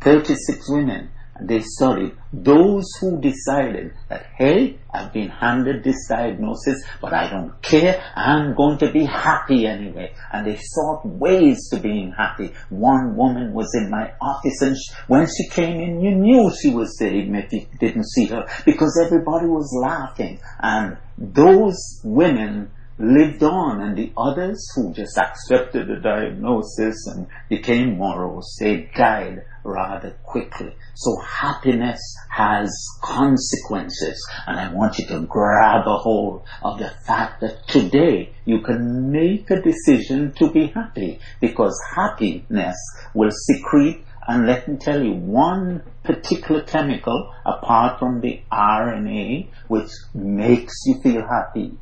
36 0.01 0.71
women 0.71 1.11
they 1.43 1.61
studied 1.61 2.13
those 2.33 2.87
who 3.01 3.21
decided 3.21 3.93
that, 4.09 4.27
hey, 4.37 4.79
I've 4.93 5.13
been 5.13 5.29
handed 5.29 5.83
this 5.83 6.07
diagnosis, 6.09 6.83
but 7.01 7.13
I 7.13 7.29
don't 7.29 7.61
care. 7.63 8.03
I'm 8.15 8.55
going 8.55 8.79
to 8.79 8.93
be 8.93 9.05
happy 9.05 9.67
anyway. 9.67 10.15
And 10.33 10.47
they 10.47 10.59
sought 10.61 11.05
ways 11.05 11.69
to 11.71 11.81
being 11.81 12.13
happy. 12.17 12.53
One 12.69 13.17
woman 13.17 13.53
was 13.53 13.69
in 13.75 13.91
my 13.91 14.13
office 14.21 14.63
and 14.63 14.77
she, 14.77 14.95
when 15.09 15.27
she 15.27 15.49
came 15.49 15.81
in, 15.81 16.01
you 16.01 16.15
knew 16.15 16.53
she 16.61 16.71
was 16.71 16.97
there 16.99 17.13
even 17.13 17.35
if 17.35 17.53
you 17.53 17.67
didn't 17.79 18.09
see 18.09 18.27
her 18.27 18.47
because 18.65 19.01
everybody 19.05 19.47
was 19.47 19.71
laughing. 19.83 20.41
And 20.61 20.99
those 21.19 22.01
women 22.05 22.71
lived 22.99 23.43
on 23.43 23.81
and 23.81 23.97
the 23.97 24.13
others 24.17 24.65
who 24.75 24.93
just 24.93 25.17
accepted 25.19 25.89
the 25.89 25.97
diagnosis 25.97 27.07
and 27.07 27.27
became 27.49 27.99
morose, 27.99 28.57
they 28.61 28.91
died 28.95 29.43
rather 29.65 30.17
quickly. 30.25 30.75
So 30.95 31.19
happiness 31.21 32.01
has 32.31 32.71
consequences 33.03 34.27
and 34.47 34.59
I 34.59 34.73
want 34.73 34.99
you 34.99 35.07
to 35.09 35.21
grab 35.21 35.87
a 35.87 35.97
hold 35.97 36.43
of 36.63 36.79
the 36.79 36.91
fact 37.07 37.41
that 37.41 37.67
today 37.69 38.33
you 38.45 38.61
can 38.61 39.11
make 39.11 39.51
a 39.51 39.61
decision 39.61 40.33
to 40.39 40.51
be 40.51 40.67
happy 40.67 41.21
because 41.41 41.79
happiness 41.95 42.77
will 43.15 43.31
secrete 43.33 44.05
and 44.27 44.47
let 44.47 44.69
me 44.69 44.77
tell 44.77 45.03
you 45.03 45.13
one 45.13 45.83
particular 46.05 46.63
chemical 46.63 47.33
apart 47.45 47.99
from 47.99 48.21
the 48.21 48.41
RNA 48.53 49.49
which 49.69 49.91
makes 50.15 50.75
you 50.87 51.01
feel 51.03 51.23
happy 51.27 51.77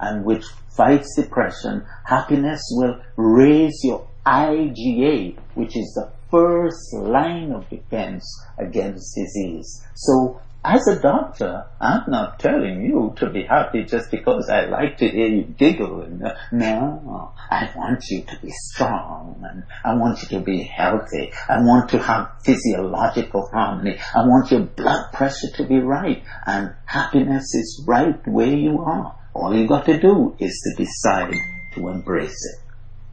and 0.00 0.24
which 0.24 0.44
fights 0.76 1.14
depression, 1.16 1.84
happiness 2.04 2.60
will 2.72 3.00
raise 3.16 3.78
your 3.84 4.08
IgA, 4.26 5.36
which 5.54 5.76
is 5.76 5.92
the 5.94 6.10
first 6.32 6.94
line 6.94 7.52
of 7.52 7.68
defense 7.68 8.24
against 8.58 9.14
disease. 9.14 9.86
So 9.94 10.40
as 10.64 10.86
a 10.86 11.00
doctor, 11.00 11.66
I'm 11.80 12.04
not 12.08 12.38
telling 12.38 12.82
you 12.82 13.14
to 13.16 13.28
be 13.30 13.42
happy 13.42 13.84
just 13.84 14.12
because 14.12 14.48
I 14.48 14.66
like 14.66 14.96
to 14.98 15.08
hear 15.08 15.26
you 15.26 15.42
giggle. 15.42 16.06
No, 16.52 17.32
I 17.50 17.68
want 17.76 18.04
you 18.08 18.22
to 18.22 18.38
be 18.40 18.50
strong 18.50 19.44
and 19.48 19.64
I 19.84 19.94
want 19.96 20.22
you 20.22 20.38
to 20.38 20.40
be 20.44 20.62
healthy. 20.62 21.32
I 21.48 21.58
want 21.58 21.90
to 21.90 21.98
have 21.98 22.30
physiological 22.44 23.48
harmony. 23.52 23.98
I 24.14 24.20
want 24.20 24.52
your 24.52 24.60
blood 24.60 25.12
pressure 25.12 25.50
to 25.56 25.66
be 25.66 25.80
right 25.80 26.22
and 26.46 26.74
happiness 26.86 27.54
is 27.54 27.84
right 27.86 28.16
where 28.26 28.54
you 28.54 28.78
are. 28.78 29.18
All 29.34 29.54
you 29.54 29.66
got 29.66 29.86
to 29.86 30.00
do 30.00 30.36
is 30.38 30.62
to 30.62 30.84
decide 30.84 31.34
to 31.74 31.88
embrace 31.88 32.30
it. 32.30 32.62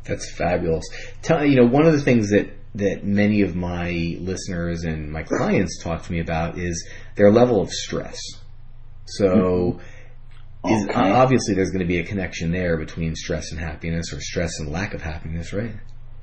That's 0.05 0.31
fabulous. 0.35 0.88
Tell 1.23 1.43
you 1.43 1.55
know 1.55 1.67
one 1.67 1.88
of 1.88 1.93
the 1.93 2.01
things 2.01 2.29
that 2.29 2.58
that 2.75 3.03
many 3.03 3.41
of 3.41 3.55
my 3.55 4.17
listeners 4.19 4.83
and 4.83 5.11
my 5.11 5.23
clients 5.23 5.81
talk 5.83 6.03
to 6.03 6.11
me 6.11 6.19
about 6.19 6.57
is 6.57 6.88
their 7.15 7.31
level 7.31 7.61
of 7.61 7.71
stress. 7.71 8.19
So, 9.05 9.79
okay. 10.63 10.75
is, 10.75 10.88
obviously, 10.93 11.55
there's 11.55 11.71
going 11.71 11.79
to 11.79 11.88
be 11.88 11.99
a 11.99 12.05
connection 12.05 12.51
there 12.51 12.77
between 12.77 13.15
stress 13.15 13.51
and 13.51 13.59
happiness, 13.59 14.13
or 14.13 14.21
stress 14.21 14.59
and 14.59 14.71
lack 14.71 14.93
of 14.93 15.01
happiness, 15.01 15.51
right? 15.51 15.73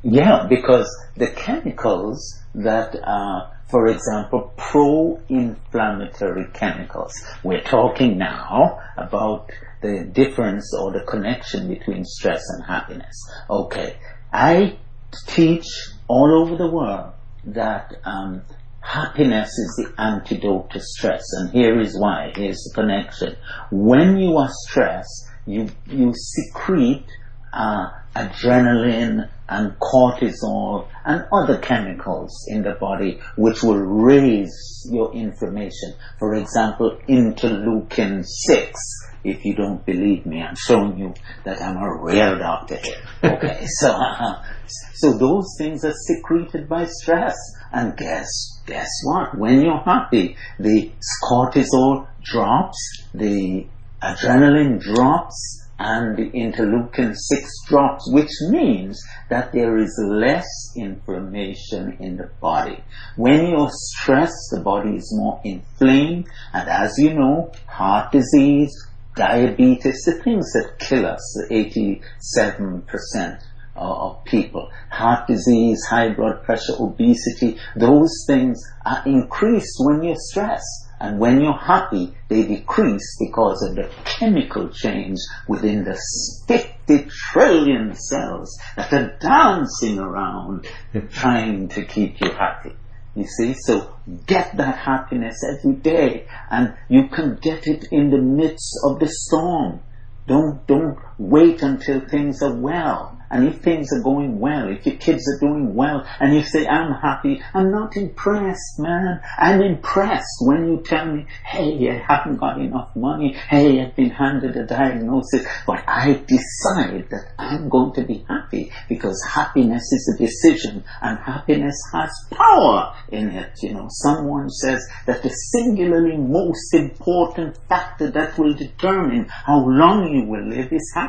Yeah, 0.02 0.46
because 0.48 0.88
the 1.16 1.30
chemicals 1.32 2.40
that, 2.54 2.94
uh, 2.94 3.50
for 3.68 3.88
example, 3.88 4.52
pro-inflammatory 4.56 6.46
chemicals. 6.54 7.12
We're 7.42 7.64
talking 7.64 8.16
now 8.16 8.78
about 8.96 9.50
the 9.82 10.04
difference 10.04 10.72
or 10.80 10.92
the 10.92 11.04
connection 11.04 11.68
between 11.68 12.04
stress 12.04 12.42
and 12.50 12.64
happiness. 12.64 13.16
Okay, 13.50 13.96
I 14.32 14.78
teach 15.26 15.66
all 16.08 16.42
over 16.42 16.56
the 16.56 16.70
world 16.70 17.12
that 17.44 17.94
um, 18.04 18.42
happiness 18.80 19.48
is 19.48 19.74
the 19.78 20.02
antidote 20.02 20.70
to 20.70 20.80
stress, 20.80 21.22
and 21.38 21.50
here 21.50 21.80
is 21.80 21.98
why. 21.98 22.32
Here's 22.34 22.62
the 22.64 22.74
connection. 22.74 23.36
When 23.70 24.18
you 24.18 24.36
are 24.36 24.50
stressed, 24.50 25.30
you 25.46 25.68
you 25.86 26.12
secrete 26.14 27.06
uh, 27.52 27.90
adrenaline 28.14 29.28
and 29.48 29.78
cortisol 29.78 30.88
and 31.04 31.24
other 31.32 31.58
chemicals 31.58 32.32
in 32.48 32.62
the 32.62 32.72
body 32.72 33.20
which 33.36 33.62
will 33.62 33.78
raise 33.78 34.88
your 34.90 35.12
inflammation. 35.14 35.94
For 36.18 36.34
example, 36.34 36.98
interleukin 37.08 38.24
6 38.24 38.80
if 39.26 39.44
you 39.44 39.54
don't 39.54 39.84
believe 39.84 40.24
me, 40.24 40.40
I'm 40.40 40.54
showing 40.56 40.98
you 40.98 41.14
that 41.44 41.60
I'm 41.60 41.76
a 41.76 42.02
real 42.02 42.38
doctor 42.38 42.76
here. 42.76 43.02
Okay, 43.24 43.66
so 43.80 43.90
uh, 43.90 44.44
so 44.94 45.18
those 45.18 45.46
things 45.58 45.84
are 45.84 45.94
secreted 46.06 46.68
by 46.68 46.86
stress, 46.86 47.36
and 47.72 47.96
guess 47.96 48.28
guess 48.66 48.88
what? 49.04 49.36
When 49.36 49.62
you're 49.62 49.82
happy, 49.82 50.36
the 50.58 50.90
cortisol 51.24 52.06
drops, 52.24 52.78
the 53.14 53.66
adrenaline 54.02 54.80
drops, 54.80 55.66
and 55.78 56.16
the 56.16 56.30
interleukin 56.30 57.14
6 57.14 57.50
drops, 57.66 58.10
which 58.10 58.30
means 58.48 59.00
that 59.28 59.52
there 59.52 59.76
is 59.76 59.92
less 60.08 60.46
inflammation 60.74 61.96
in 62.00 62.16
the 62.16 62.30
body. 62.40 62.82
When 63.16 63.48
you're 63.48 63.70
stressed, 63.70 64.50
the 64.52 64.60
body 64.60 64.96
is 64.96 65.12
more 65.14 65.40
inflamed, 65.44 66.28
and 66.54 66.68
as 66.68 66.94
you 66.98 67.14
know, 67.14 67.52
heart 67.66 68.12
disease, 68.12 68.72
diabetes, 69.16 70.04
the 70.04 70.22
things 70.22 70.52
that 70.52 70.78
kill 70.78 71.06
us, 71.06 71.42
87% 71.50 73.42
of 73.74 74.24
people, 74.24 74.70
heart 74.90 75.26
disease, 75.26 75.84
high 75.88 76.12
blood 76.14 76.44
pressure, 76.44 76.74
obesity, 76.78 77.58
those 77.74 78.24
things 78.26 78.62
are 78.84 79.02
increased 79.04 79.76
when 79.80 80.02
you're 80.02 80.14
stressed. 80.16 80.84
And 80.98 81.18
when 81.18 81.42
you're 81.42 81.52
happy, 81.52 82.14
they 82.28 82.46
decrease 82.46 83.18
because 83.18 83.62
of 83.62 83.74
the 83.76 83.90
chemical 84.04 84.70
change 84.70 85.18
within 85.46 85.84
the 85.84 86.00
50 86.48 87.10
trillion 87.32 87.94
cells 87.94 88.58
that 88.76 88.92
are 88.94 89.18
dancing 89.18 89.98
around 89.98 90.66
trying 91.10 91.68
to 91.68 91.84
keep 91.84 92.18
you 92.22 92.30
happy. 92.30 92.74
You 93.16 93.24
see, 93.24 93.54
so 93.54 93.96
get 94.26 94.58
that 94.58 94.76
happiness 94.76 95.42
every 95.42 95.76
day 95.76 96.28
and 96.50 96.74
you 96.90 97.08
can 97.08 97.38
get 97.40 97.66
it 97.66 97.86
in 97.90 98.10
the 98.10 98.18
midst 98.18 98.78
of 98.84 99.00
the 99.00 99.08
storm. 99.08 99.80
Don't, 100.26 100.66
don't 100.66 100.98
wait 101.18 101.62
until 101.62 102.00
things 102.00 102.42
are 102.42 102.54
well. 102.54 103.16
And 103.30 103.48
if 103.48 103.60
things 103.60 103.88
are 103.92 104.02
going 104.02 104.38
well, 104.38 104.68
if 104.68 104.86
your 104.86 104.96
kids 104.96 105.24
are 105.28 105.40
doing 105.40 105.74
well, 105.74 106.06
and 106.20 106.34
you 106.34 106.42
say, 106.42 106.66
I'm 106.66 106.92
happy, 106.92 107.42
I'm 107.54 107.72
not 107.72 107.96
impressed, 107.96 108.78
man. 108.78 109.20
I'm 109.36 109.62
impressed 109.62 110.36
when 110.42 110.68
you 110.68 110.82
tell 110.84 111.06
me, 111.06 111.26
hey, 111.44 111.90
I 111.90 112.04
haven't 112.06 112.36
got 112.36 112.60
enough 112.60 112.94
money. 112.94 113.32
Hey, 113.32 113.80
I've 113.80 113.96
been 113.96 114.10
handed 114.10 114.56
a 114.56 114.64
diagnosis, 114.66 115.44
but 115.66 115.82
I 115.88 116.22
decide 116.26 117.10
that 117.10 117.32
I'm 117.38 117.68
going 117.68 117.94
to 117.94 118.04
be 118.04 118.24
happy 118.28 118.70
because 118.88 119.20
happiness 119.28 119.82
is 119.82 120.14
a 120.14 120.24
decision 120.24 120.84
and 121.02 121.18
happiness 121.18 121.76
has 121.92 122.10
power 122.30 122.94
in 123.10 123.30
it. 123.30 123.58
You 123.60 123.74
know, 123.74 123.86
someone 123.88 124.50
says 124.50 124.86
that 125.06 125.22
the 125.22 125.30
singularly 125.30 126.16
most 126.16 126.72
important 126.74 127.58
factor 127.68 128.10
that 128.12 128.38
will 128.38 128.54
determine 128.54 129.26
how 129.28 129.66
long 129.66 130.14
you 130.14 130.24
will 130.24 130.48
live 130.48 130.72
is 130.72 130.92
happiness. 130.94 131.05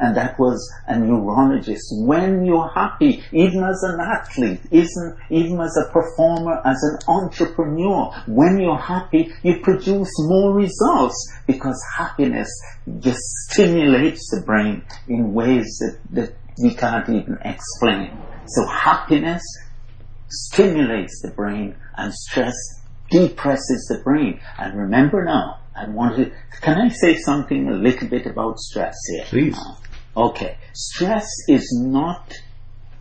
And 0.00 0.16
that 0.16 0.38
was 0.38 0.58
a 0.86 0.98
neurologist. 0.98 1.84
when 2.06 2.44
you're 2.44 2.70
happy, 2.74 3.22
even 3.32 3.62
as 3.64 3.82
an 3.82 4.00
athlete, 4.00 4.60
even, 4.70 5.16
even 5.30 5.60
as 5.60 5.76
a 5.76 5.92
performer, 5.92 6.60
as 6.64 6.82
an 6.82 6.98
entrepreneur, 7.08 8.12
when 8.26 8.58
you're 8.60 8.78
happy, 8.78 9.32
you 9.42 9.60
produce 9.62 10.10
more 10.18 10.54
results 10.54 11.32
because 11.46 11.80
happiness 11.96 12.48
just 13.00 13.20
stimulates 13.48 14.30
the 14.30 14.42
brain 14.44 14.84
in 15.08 15.32
ways 15.32 15.66
that, 15.80 15.98
that 16.14 16.36
we 16.62 16.74
can't 16.74 17.08
even 17.08 17.38
explain. 17.44 18.22
So 18.46 18.66
happiness 18.66 19.42
stimulates 20.28 21.20
the 21.22 21.30
brain 21.30 21.76
and 21.96 22.12
stress 22.12 22.54
depresses 23.10 23.86
the 23.88 24.02
brain. 24.02 24.40
And 24.58 24.78
remember 24.78 25.24
now, 25.24 25.60
I 25.76 25.88
want 25.88 26.16
to, 26.16 26.32
can 26.60 26.78
I 26.78 26.88
say 26.88 27.16
something 27.16 27.68
a 27.68 27.74
little 27.74 28.08
bit 28.08 28.26
about 28.26 28.58
stress 28.58 28.94
here? 29.08 29.24
Please. 29.26 29.58
Uh, 30.16 30.28
okay. 30.28 30.58
Stress 30.72 31.28
is 31.48 31.78
not 31.86 32.32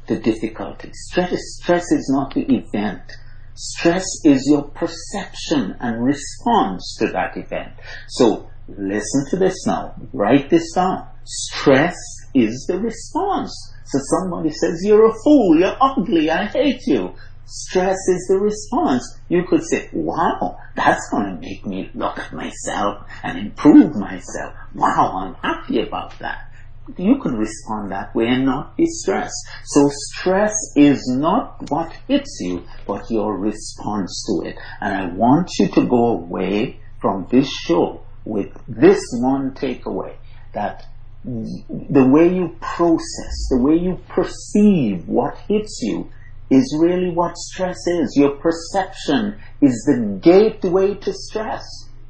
the 0.07 0.19
difficulty. 0.19 0.91
Stress, 0.93 1.39
stress 1.61 1.91
is 1.91 2.11
not 2.13 2.33
the 2.33 2.41
event. 2.41 3.01
Stress 3.55 4.05
is 4.25 4.45
your 4.51 4.63
perception 4.63 5.75
and 5.79 6.03
response 6.03 6.97
to 6.99 7.07
that 7.13 7.37
event. 7.37 7.73
So 8.09 8.49
listen 8.67 9.25
to 9.29 9.37
this 9.37 9.65
now. 9.65 9.95
Write 10.11 10.49
this 10.49 10.73
down. 10.73 11.07
Stress 11.23 11.95
is 12.33 12.65
the 12.67 12.79
response. 12.79 13.53
So 13.85 13.99
somebody 14.19 14.49
says, 14.49 14.81
you're 14.83 15.07
a 15.07 15.13
fool, 15.23 15.59
you're 15.59 15.77
ugly, 15.79 16.29
I 16.29 16.45
hate 16.47 16.81
you. 16.87 17.15
Stress 17.45 17.97
is 18.09 18.27
the 18.27 18.39
response. 18.39 19.19
You 19.29 19.43
could 19.47 19.63
say, 19.63 19.89
wow, 19.93 20.57
that's 20.75 21.07
going 21.11 21.35
to 21.35 21.41
make 21.41 21.65
me 21.65 21.89
look 21.93 22.17
at 22.17 22.33
myself 22.33 23.05
and 23.23 23.37
improve 23.37 23.95
myself. 23.95 24.53
Wow, 24.73 25.13
I'm 25.15 25.35
happy 25.35 25.81
about 25.81 26.17
that. 26.19 26.51
You 26.97 27.19
can 27.19 27.35
respond 27.35 27.91
that 27.91 28.13
way 28.13 28.27
and 28.27 28.45
not 28.45 28.77
be 28.77 28.85
stressed. 28.85 29.47
So 29.65 29.89
stress 29.91 30.53
is 30.75 31.03
not 31.17 31.69
what 31.71 31.91
hits 32.07 32.37
you, 32.41 32.63
but 32.85 33.09
your 33.09 33.37
response 33.37 34.23
to 34.27 34.47
it. 34.49 34.55
And 34.81 34.93
I 34.93 35.13
want 35.15 35.49
you 35.59 35.67
to 35.69 35.85
go 35.85 36.17
away 36.17 36.79
from 36.99 37.27
this 37.31 37.49
show 37.49 38.01
with 38.23 38.51
this 38.67 39.01
one 39.19 39.51
takeaway 39.51 40.15
that 40.53 40.85
the 41.23 42.05
way 42.07 42.35
you 42.35 42.55
process, 42.61 43.47
the 43.49 43.59
way 43.59 43.75
you 43.75 43.99
perceive 44.07 45.07
what 45.07 45.37
hits 45.47 45.79
you 45.81 46.11
is 46.49 46.77
really 46.79 47.09
what 47.09 47.37
stress 47.37 47.87
is. 47.87 48.15
Your 48.15 48.37
perception 48.37 49.39
is 49.61 49.83
the 49.85 50.19
gateway 50.21 50.95
to 50.95 51.13
stress. 51.13 51.63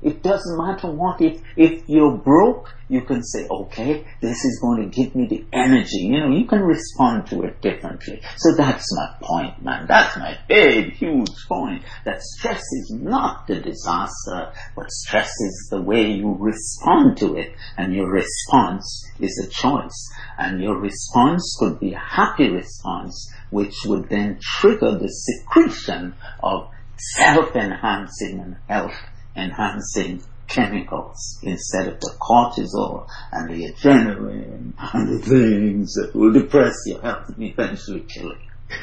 It 0.05 0.21
doesn't 0.21 0.55
matter 0.55 0.91
what. 0.91 1.19
If, 1.19 1.41
if 1.57 1.81
you're 1.88 2.15
broke, 2.15 2.71
you 2.88 3.01
can 3.01 3.24
say, 3.24 3.47
okay, 3.50 4.05
this 4.21 4.45
is 4.45 4.59
going 4.62 4.83
to 4.83 4.95
give 4.95 5.15
me 5.15 5.25
the 5.25 5.43
energy. 5.51 6.01
You 6.01 6.19
know, 6.19 6.29
you 6.29 6.45
can 6.45 6.62
respond 6.62 7.25
to 7.29 7.41
it 7.41 7.59
differently. 7.59 8.21
So 8.38 8.53
that's 8.53 8.85
my 8.95 9.15
point, 9.19 9.63
man. 9.63 9.88
That's 9.88 10.15
my 10.15 10.38
big, 10.47 10.93
huge 10.93 11.31
point. 11.50 11.85
That 12.05 12.21
stress 12.21 12.59
is 12.59 12.93
not 13.01 13.47
the 13.47 13.62
disaster, 13.62 14.53
but 14.75 14.91
stress 14.91 15.31
is 15.41 15.69
the 15.71 15.81
way 15.81 16.12
you 16.12 16.38
respond 16.39 17.17
to 17.17 17.38
it. 17.38 17.55
And 17.75 17.91
your 17.91 18.12
response 18.12 19.09
is 19.19 19.43
a 19.43 19.50
choice. 19.50 20.13
And 20.38 20.62
your 20.62 20.77
response 20.77 21.57
could 21.59 21.79
be 21.79 21.93
a 21.93 22.00
happy 22.00 22.51
response, 22.51 23.33
which 23.50 23.74
would 23.85 24.09
then 24.09 24.38
trigger 24.39 25.00
the 25.00 25.09
secretion 25.09 26.13
of 26.43 26.69
self-enhancing 27.17 28.39
and 28.39 28.57
health 28.69 28.93
enhancing 29.36 30.22
chemicals 30.48 31.39
instead 31.44 31.88
of 31.88 32.00
the 32.00 32.13
cortisol 32.20 33.08
and 33.32 33.50
the 33.50 33.72
adrenaline 33.72 34.74
and 34.94 35.10
the 35.10 35.25
things 35.25 35.94
that 35.94 36.15
will 36.15 36.32
depress 36.32 36.75
your 36.86 37.01
health 37.01 37.30
and 37.30 37.44
eventually 37.44 38.01
kill 38.01 38.30
you. 38.30 38.77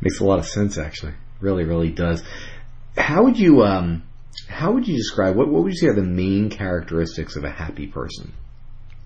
Makes 0.00 0.20
a 0.20 0.24
lot 0.24 0.38
of 0.38 0.46
sense, 0.46 0.78
actually. 0.78 1.14
Really, 1.40 1.64
really 1.64 1.90
does. 1.90 2.22
How 2.96 3.24
would 3.24 3.38
you 3.38 3.62
um, 3.62 4.02
how 4.48 4.72
would 4.72 4.86
you 4.86 4.96
describe 4.96 5.36
what 5.36 5.48
what 5.48 5.62
would 5.62 5.72
you 5.72 5.78
say 5.78 5.88
are 5.88 5.94
the 5.94 6.02
main 6.02 6.50
characteristics 6.50 7.36
of 7.36 7.44
a 7.44 7.50
happy 7.50 7.86
person? 7.86 8.32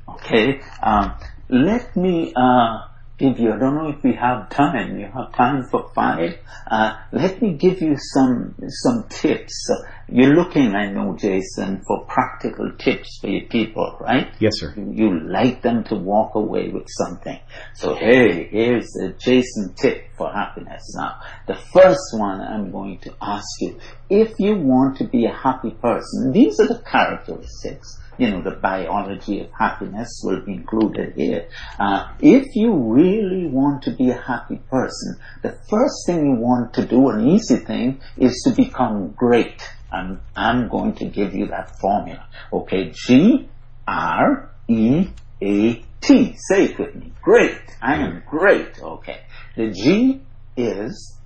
Okay, 0.09 0.61
um, 0.83 1.15
let 1.49 1.97
me 1.97 2.33
uh, 2.35 2.87
give 3.19 3.39
you, 3.39 3.53
I 3.53 3.59
don't 3.59 3.77
know 3.77 3.89
if 3.91 4.03
we 4.03 4.15
have 4.15 4.51
time, 4.51 4.99
you 4.99 5.07
have 5.07 5.33
time 5.35 5.65
for 5.71 5.91
five. 5.95 6.39
Uh, 6.67 6.97
let 7.13 7.41
me 7.41 7.55
give 7.55 7.81
you 7.81 7.97
some, 7.97 8.55
some 8.69 9.07
tips. 9.09 9.67
So 9.67 9.75
you're 10.09 10.35
looking, 10.35 10.75
I 10.75 10.91
know, 10.91 11.17
Jason, 11.17 11.83
for 11.87 12.05
practical 12.07 12.73
tips 12.79 13.19
for 13.21 13.29
your 13.29 13.47
people, 13.49 13.99
right? 14.01 14.35
Yes, 14.41 14.55
sir. 14.57 14.75
You, 14.77 14.93
you 14.93 15.29
like 15.29 15.63
them 15.63 15.85
to 15.85 15.95
walk 15.95 16.35
away 16.35 16.71
with 16.71 16.87
something. 16.89 17.39
So 17.75 17.95
hey, 17.95 18.49
here's 18.51 18.89
a 18.97 19.13
Jason 19.13 19.75
tip 19.75 20.09
for 20.17 20.33
happiness. 20.33 20.83
Now, 20.97 21.21
the 21.47 21.55
first 21.55 22.03
one 22.15 22.41
I'm 22.41 22.73
going 22.73 22.99
to 23.01 23.15
ask 23.23 23.47
you, 23.61 23.79
if 24.11 24.33
you 24.39 24.57
want 24.57 24.99
to 24.99 25.05
be 25.05 25.27
a 25.27 25.33
happy 25.33 25.71
person, 25.71 26.33
these 26.33 26.59
are 26.59 26.67
the 26.67 26.83
characteristics 26.91 28.01
you 28.19 28.31
know, 28.31 28.43
the 28.43 28.57
biology 28.57 29.41
of 29.41 29.51
happiness 29.53 30.21
will 30.23 30.41
be 30.41 30.53
included 30.53 31.15
here. 31.15 31.49
Uh, 31.79 32.13
if 32.21 32.55
you 32.55 32.75
really 32.75 33.47
want 33.47 33.83
to 33.85 33.91
be 33.91 34.11
a 34.11 34.21
happy 34.21 34.61
person, 34.71 35.19
the 35.43 35.53
first 35.69 36.07
thing 36.07 36.25
you 36.25 36.37
want 36.37 36.75
to 36.75 36.87
do, 36.87 37.09
an 37.09 37.27
easy 37.29 37.57
thing, 37.57 38.01
is 38.17 38.43
to 38.47 38.55
become 38.55 39.13
great. 39.17 39.63
And 39.91 40.21
I'm 40.35 40.69
going 40.69 40.95
to 40.97 41.07
give 41.07 41.35
you 41.35 41.47
that 41.49 41.79
formula. 41.81 42.27
Okay, 42.53 42.93
G 42.93 43.49
R 43.87 44.51
E 44.69 45.07
A 45.43 45.85
T. 46.01 46.37
Say 46.37 46.65
it 46.65 46.79
with 46.79 46.95
me. 46.95 47.13
Great. 47.23 47.61
I 47.81 47.97
am 47.97 48.23
great. 48.29 48.81
Okay. 48.83 49.21
The 49.57 49.71
G 49.71 50.21
is 50.57 51.19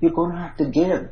you're 0.00 0.12
going 0.12 0.32
to 0.32 0.38
have 0.38 0.56
to 0.58 0.66
give. 0.66 1.10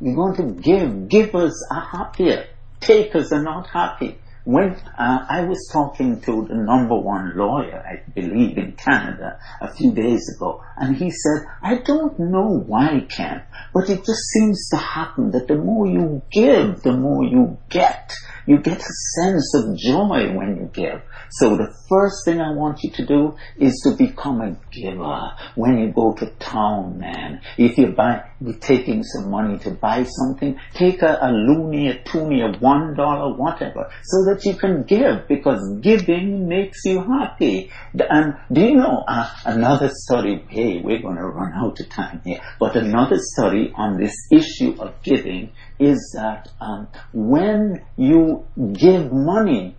You're 0.00 0.16
going 0.16 0.36
to 0.36 0.60
give. 0.60 1.08
Givers 1.08 1.54
are 1.70 1.86
happier. 1.86 2.46
Takers 2.80 3.32
are 3.32 3.42
not 3.42 3.68
happy. 3.68 4.18
When 4.44 4.74
uh, 4.98 5.24
I 5.28 5.42
was 5.42 5.68
talking 5.72 6.20
to 6.22 6.46
the 6.48 6.54
number 6.54 6.98
one 6.98 7.36
lawyer, 7.36 7.80
I 7.86 8.10
believe, 8.10 8.58
in 8.58 8.72
Canada 8.72 9.38
a 9.60 9.72
few 9.72 9.92
days 9.92 10.28
ago, 10.36 10.62
and 10.76 10.96
he 10.96 11.10
said, 11.10 11.46
I 11.62 11.76
don't 11.76 12.18
know 12.18 12.64
why, 12.66 13.06
Ken, 13.08 13.42
but 13.72 13.88
it 13.88 14.04
just 14.04 14.22
seems 14.34 14.68
to 14.70 14.78
happen 14.78 15.30
that 15.30 15.46
the 15.46 15.56
more 15.56 15.86
you 15.86 16.22
give, 16.32 16.82
the 16.82 16.92
more 16.92 17.24
you 17.24 17.58
get. 17.70 18.12
You 18.44 18.58
get 18.58 18.78
a 18.78 18.92
sense 19.20 19.54
of 19.54 19.78
joy 19.78 20.34
when 20.36 20.56
you 20.56 20.70
give. 20.72 21.02
So 21.30 21.56
the 21.56 21.72
first 21.88 22.24
thing 22.24 22.40
I 22.40 22.52
want 22.52 22.82
you 22.82 22.90
to 22.90 23.06
do 23.06 23.36
is 23.56 23.80
to 23.84 23.96
become 23.96 24.40
a 24.40 24.56
giver. 24.72 25.30
When 25.54 25.78
you 25.78 25.92
go 25.92 26.12
to 26.14 26.26
town, 26.40 26.98
man, 26.98 27.40
if 27.56 27.78
you 27.78 27.92
buy, 27.92 28.24
you're 28.40 28.58
taking 28.58 29.02
some 29.04 29.30
money 29.30 29.58
to 29.60 29.70
buy 29.70 30.02
something, 30.04 30.58
take 30.74 31.02
a, 31.02 31.18
a 31.22 31.28
loonie, 31.28 31.88
a 31.88 32.02
toonie, 32.02 32.42
a 32.42 32.58
one 32.58 32.94
dollar, 32.94 33.36
whatever, 33.36 33.90
so 34.02 34.24
that 34.24 34.31
you 34.44 34.54
can 34.54 34.84
give, 34.84 35.28
because 35.28 35.60
giving 35.80 36.48
makes 36.48 36.78
you 36.84 37.02
happy. 37.02 37.70
And 37.98 38.34
do 38.52 38.60
you 38.60 38.76
know 38.76 39.04
uh, 39.06 39.28
another 39.44 39.88
study? 39.90 40.44
Hey, 40.48 40.80
we're 40.82 41.02
going 41.02 41.16
to 41.16 41.22
run 41.22 41.52
out 41.54 41.78
of 41.78 41.88
time 41.88 42.20
here, 42.24 42.40
but 42.58 42.76
another 42.76 43.16
study 43.18 43.72
on 43.74 43.98
this 43.98 44.14
issue 44.30 44.74
of 44.80 44.94
giving 45.02 45.52
is 45.78 46.14
that 46.16 46.48
um, 46.60 46.88
when 47.12 47.84
you 47.96 48.44
give 48.72 49.12
money, 49.12 49.76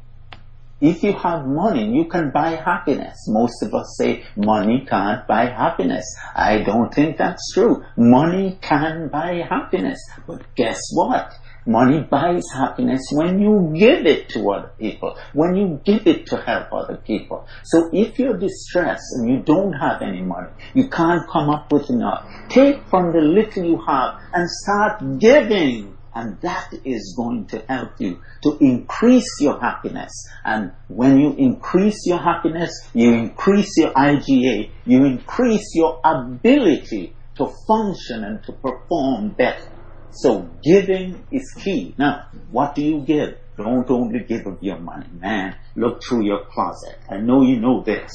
if 0.82 1.02
you 1.02 1.14
have 1.14 1.46
money, 1.46 1.96
you 1.96 2.10
can 2.10 2.32
buy 2.32 2.56
happiness. 2.56 3.16
Most 3.30 3.64
of 3.64 3.74
us 3.74 3.96
say 3.98 4.26
money 4.36 4.86
can't 4.86 5.26
buy 5.26 5.46
happiness. 5.46 6.04
I 6.36 6.62
don't 6.64 6.94
think 6.94 7.18
that's 7.18 7.54
true. 7.54 7.84
Money 7.96 8.60
can 8.62 9.08
buy 9.08 9.44
happiness. 9.50 10.00
But 10.28 10.42
guess 10.56 10.82
what? 10.92 11.34
Money 11.66 12.02
buys 12.02 12.44
happiness 12.54 13.02
when 13.14 13.40
you 13.40 13.72
give 13.74 14.06
it 14.06 14.28
to 14.30 14.50
other 14.52 14.72
people, 14.78 15.18
when 15.34 15.56
you 15.56 15.80
give 15.86 16.06
it 16.06 16.26
to 16.28 16.38
help 16.38 16.74
other 16.74 16.98
people. 16.98 17.48
So 17.64 17.90
if 17.94 18.20
you're 18.20 18.38
distressed 18.38 19.14
and 19.16 19.30
you 19.30 19.40
don't 19.44 19.72
have 19.72 20.02
any 20.02 20.22
money, 20.22 20.50
you 20.74 20.90
can't 20.90 21.30
come 21.32 21.50
up 21.50 21.72
with 21.72 21.90
enough, 21.90 22.28
take 22.50 22.86
from 22.90 23.14
the 23.14 23.22
little 23.22 23.64
you 23.64 23.82
have 23.88 24.20
and 24.34 24.50
start 24.50 25.20
giving. 25.20 25.98
And 26.16 26.40
that 26.42 26.70
is 26.86 27.16
going 27.18 27.48
to 27.48 27.64
help 27.68 28.00
you 28.00 28.22
to 28.44 28.58
increase 28.60 29.40
your 29.40 29.60
happiness. 29.60 30.12
And 30.46 30.72
when 30.88 31.18
you 31.18 31.34
increase 31.38 32.06
your 32.06 32.20
happiness, 32.20 32.72
you 32.94 33.14
increase 33.14 33.76
your 33.78 33.94
IGA, 33.94 34.70
you 34.86 35.06
increase 35.06 35.72
your 35.74 36.00
ability 36.04 37.16
to 37.38 37.52
function 37.68 38.24
and 38.26 38.44
to 38.44 38.52
perform 38.52 39.30
better. 39.30 39.73
So 40.14 40.48
giving 40.64 41.26
is 41.32 41.54
key. 41.58 41.96
Now, 41.98 42.28
what 42.52 42.76
do 42.76 42.84
you 42.84 43.02
give? 43.02 43.38
Don't 43.58 43.90
only 43.90 44.24
give 44.24 44.46
of 44.46 44.62
your 44.62 44.80
money, 44.80 45.08
man. 45.20 45.58
Look 45.76 46.04
through 46.04 46.26
your 46.26 46.46
closet. 46.46 47.00
I 47.10 47.18
know 47.18 47.42
you 47.42 47.60
know 47.60 47.82
this. 47.82 48.12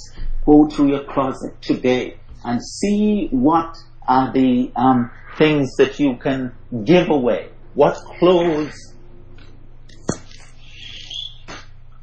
Go 0.47 0.69
through 0.69 0.91
your 0.91 1.05
closet 1.05 1.61
today 1.61 2.19
and 2.45 2.61
see 2.63 3.29
what 3.31 3.77
are 4.07 4.33
the 4.33 4.71
um, 4.77 5.11
things 5.37 5.75
that 5.77 5.99
you 5.99 6.17
can 6.17 6.55
give 6.85 7.11
away. 7.11 7.51
What 7.75 7.97
clothes 8.19 8.95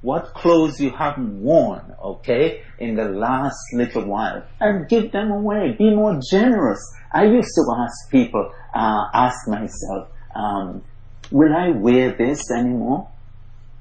what 0.05 0.35
clothes 0.35 0.79
you 0.79 0.91
haven't 0.91 1.41
worn, 1.41 1.95
okay, 1.99 2.61
in 2.77 2.95
the 2.95 3.05
last 3.05 3.57
little 3.73 4.05
while, 4.05 4.45
and 4.59 4.87
give 4.87 5.11
them 5.11 5.31
away. 5.31 5.75
Be 5.77 5.89
more 5.89 6.19
generous. 6.29 6.79
I 7.11 7.25
used 7.25 7.49
to 7.55 7.63
ask 7.75 8.11
people, 8.11 8.53
uh, 8.73 9.05
ask 9.13 9.35
myself, 9.47 10.09
um, 10.35 10.83
will 11.31 11.51
I 11.51 11.71
wear 11.71 12.15
this 12.15 12.51
anymore? 12.51 13.09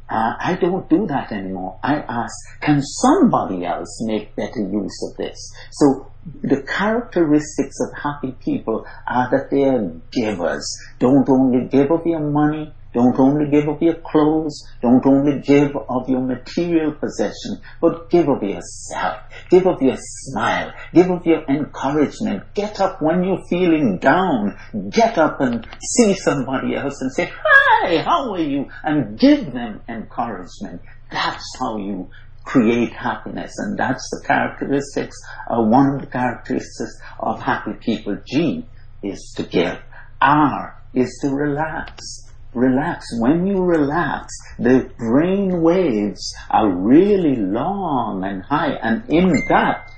Uh, 0.09 0.33
I 0.39 0.57
don't 0.59 0.89
do 0.89 1.07
that 1.09 1.31
anymore. 1.31 1.79
I 1.83 1.97
ask, 1.97 2.35
can 2.61 2.81
somebody 2.81 3.67
else 3.67 4.03
make 4.07 4.35
better 4.35 4.61
use 4.61 5.11
of 5.11 5.17
this? 5.19 5.37
So 5.73 6.11
the 6.43 6.63
characteristics 6.63 7.77
of 7.81 7.99
happy 8.03 8.33
people 8.33 8.87
are 9.07 9.29
that 9.31 9.51
they 9.51 9.65
are 9.65 9.93
givers. 10.11 10.67
Don't 10.99 11.29
only 11.29 11.69
give 11.69 11.91
of 11.91 12.07
your 12.07 12.21
money, 12.21 12.73
don't 12.95 13.19
only 13.19 13.51
give 13.51 13.69
of 13.69 13.83
your 13.83 13.97
clothes, 13.97 14.63
don't 14.81 15.05
only 15.05 15.41
give 15.41 15.77
of 15.89 16.09
your 16.09 16.21
material 16.21 16.93
possession, 16.93 17.61
but 17.81 18.09
give 18.09 18.29
of 18.29 18.43
yourself. 18.43 19.19
Give 19.51 19.67
of 19.67 19.83
your 19.83 19.97
smile. 19.99 20.73
Give 20.95 21.11
of 21.11 21.27
your 21.27 21.45
encouragement. 21.49 22.55
Get 22.55 22.81
up 22.81 23.03
when 23.03 23.25
you're 23.25 23.45
feeling 23.51 23.99
down. 23.99 24.57
Get 24.91 25.19
up 25.19 25.41
and 25.41 25.67
see 25.97 26.15
somebody 26.15 26.77
else 26.77 27.01
and 27.01 27.13
say, 27.13 27.31
Hi, 27.45 27.99
how 27.99 28.33
are 28.33 28.41
you? 28.41 28.67
And 28.85 29.19
give 29.19 29.53
them 29.53 29.83
encouragement. 29.89 30.81
That's 31.11 31.45
how 31.59 31.77
you 31.79 32.09
create 32.45 32.93
happiness 32.93 33.53
and 33.59 33.79
that's 33.79 34.07
the 34.11 34.23
characteristics, 34.27 35.17
uh, 35.49 35.63
one 35.63 35.95
of 35.95 36.01
the 36.03 36.07
characteristics 36.07 36.97
of 37.19 37.41
happy 37.41 37.73
people. 37.81 38.17
G 38.27 38.65
is 39.03 39.35
to 39.37 39.43
give. 39.43 39.79
R 40.21 40.81
is 40.95 41.19
to 41.23 41.31
relax 41.31 42.24
relax. 42.55 43.07
When 43.19 43.47
you 43.47 43.63
relax, 43.63 44.33
the 44.59 44.91
brain 44.99 45.63
waves 45.63 46.35
are 46.51 46.71
really 46.71 47.37
long 47.37 48.25
and 48.25 48.43
high, 48.43 48.73
and 48.83 49.03
in 49.09 49.29
that 49.49 49.91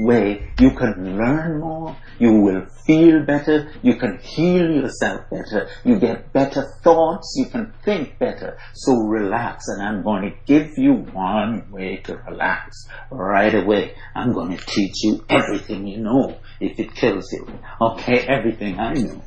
way, 0.00 0.50
you 0.58 0.70
can 0.70 1.16
learn 1.16 1.60
more, 1.60 1.96
you 2.18 2.32
will 2.40 2.66
feel 2.86 3.24
better, 3.24 3.72
you 3.82 3.96
can 3.96 4.18
heal 4.18 4.70
yourself 4.70 5.22
better, 5.30 5.68
you 5.84 5.98
get 5.98 6.32
better 6.32 6.64
thoughts, 6.82 7.34
you 7.36 7.46
can 7.46 7.72
think 7.84 8.18
better. 8.18 8.58
So 8.74 8.92
relax, 8.94 9.64
and 9.68 9.82
I'm 9.82 10.02
going 10.02 10.30
to 10.30 10.36
give 10.46 10.72
you 10.76 10.92
one 10.92 11.70
way 11.70 11.96
to 12.04 12.16
relax 12.16 12.86
right 13.10 13.54
away. 13.54 13.94
I'm 14.14 14.32
going 14.32 14.56
to 14.56 14.64
teach 14.64 14.94
you 15.02 15.24
everything 15.28 15.86
you 15.86 15.98
know 15.98 16.38
if 16.60 16.78
it 16.78 16.94
kills 16.94 17.32
you. 17.32 17.46
Okay, 17.80 18.26
everything 18.28 18.78
I 18.78 18.94
know 18.94 19.22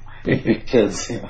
kills 0.67 1.09
you. 1.09 1.21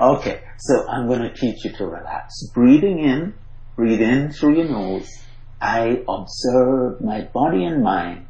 Okay, 0.00 0.42
so 0.58 0.88
I'm 0.88 1.08
going 1.08 1.22
to 1.22 1.34
teach 1.34 1.64
you 1.64 1.72
to 1.72 1.86
relax. 1.86 2.46
Breathing 2.54 3.00
in, 3.00 3.34
breathe 3.76 4.00
in 4.00 4.32
through 4.32 4.56
your 4.56 4.68
nose. 4.68 5.10
I 5.60 6.04
observe 6.08 7.00
my 7.00 7.22
body 7.32 7.64
and 7.64 7.82
mind. 7.82 8.26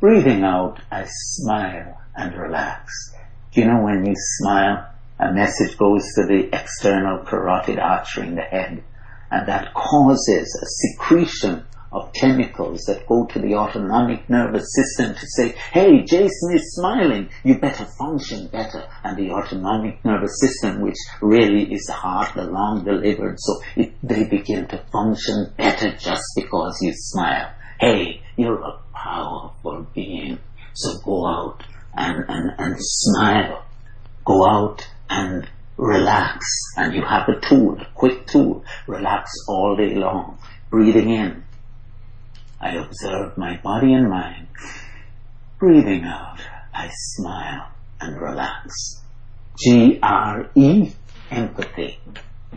Breathing 0.00 0.42
out, 0.42 0.80
I 0.90 1.04
smile 1.06 2.00
and 2.16 2.34
relax. 2.34 3.14
Do 3.52 3.60
you 3.60 3.68
know 3.68 3.82
when 3.82 4.04
you 4.04 4.14
smile, 4.16 4.88
a 5.18 5.32
message 5.32 5.76
goes 5.76 6.02
to 6.14 6.26
the 6.26 6.48
external 6.52 7.24
carotid 7.24 7.78
artery 7.78 8.26
in 8.28 8.34
the 8.34 8.42
head, 8.42 8.82
and 9.30 9.48
that 9.48 9.74
causes 9.74 10.58
a 10.60 10.66
secretion 10.66 11.66
of 11.92 12.12
chemicals 12.12 12.82
that 12.86 13.06
go 13.06 13.26
to 13.26 13.38
the 13.40 13.54
autonomic 13.54 14.28
nervous 14.30 14.66
system 14.74 15.14
to 15.14 15.26
say, 15.26 15.54
hey, 15.72 16.02
Jason 16.04 16.54
is 16.54 16.74
smiling, 16.74 17.28
you 17.42 17.58
better 17.58 17.86
function 17.98 18.46
better. 18.48 18.86
And 19.02 19.16
the 19.16 19.32
autonomic 19.32 20.04
nervous 20.04 20.38
system, 20.40 20.80
which 20.80 20.98
really 21.20 21.72
is 21.72 21.84
the 21.86 21.94
heart, 21.94 22.34
the 22.34 22.44
lung, 22.44 22.84
the 22.84 22.92
liver, 22.92 23.34
so 23.36 23.60
it, 23.76 23.92
they 24.02 24.24
begin 24.24 24.68
to 24.68 24.84
function 24.92 25.52
better 25.56 25.92
just 25.96 26.24
because 26.36 26.78
you 26.80 26.92
smile. 26.94 27.52
Hey, 27.80 28.22
you're 28.36 28.60
a 28.60 28.78
powerful 28.94 29.86
being, 29.94 30.38
so 30.74 30.98
go 31.04 31.26
out 31.26 31.64
and, 31.96 32.24
and, 32.28 32.52
and 32.58 32.76
smile. 32.78 33.64
Go 34.24 34.48
out 34.48 34.86
and 35.08 35.48
relax. 35.76 36.44
And 36.76 36.94
you 36.94 37.02
have 37.02 37.28
a 37.28 37.40
tool, 37.40 37.80
a 37.80 37.86
quick 37.94 38.26
tool. 38.26 38.64
Relax 38.86 39.30
all 39.48 39.76
day 39.76 39.94
long. 39.94 40.38
Breathing 40.70 41.10
in, 41.10 41.44
I 42.60 42.74
observe 42.74 43.38
my 43.38 43.56
body 43.56 43.94
and 43.94 44.10
mind. 44.10 44.48
Breathing 45.58 46.04
out, 46.04 46.40
I 46.74 46.90
smile 46.92 47.68
and 48.00 48.20
relax. 48.20 49.02
G-R-E, 49.58 50.92
empathy. 51.30 52.00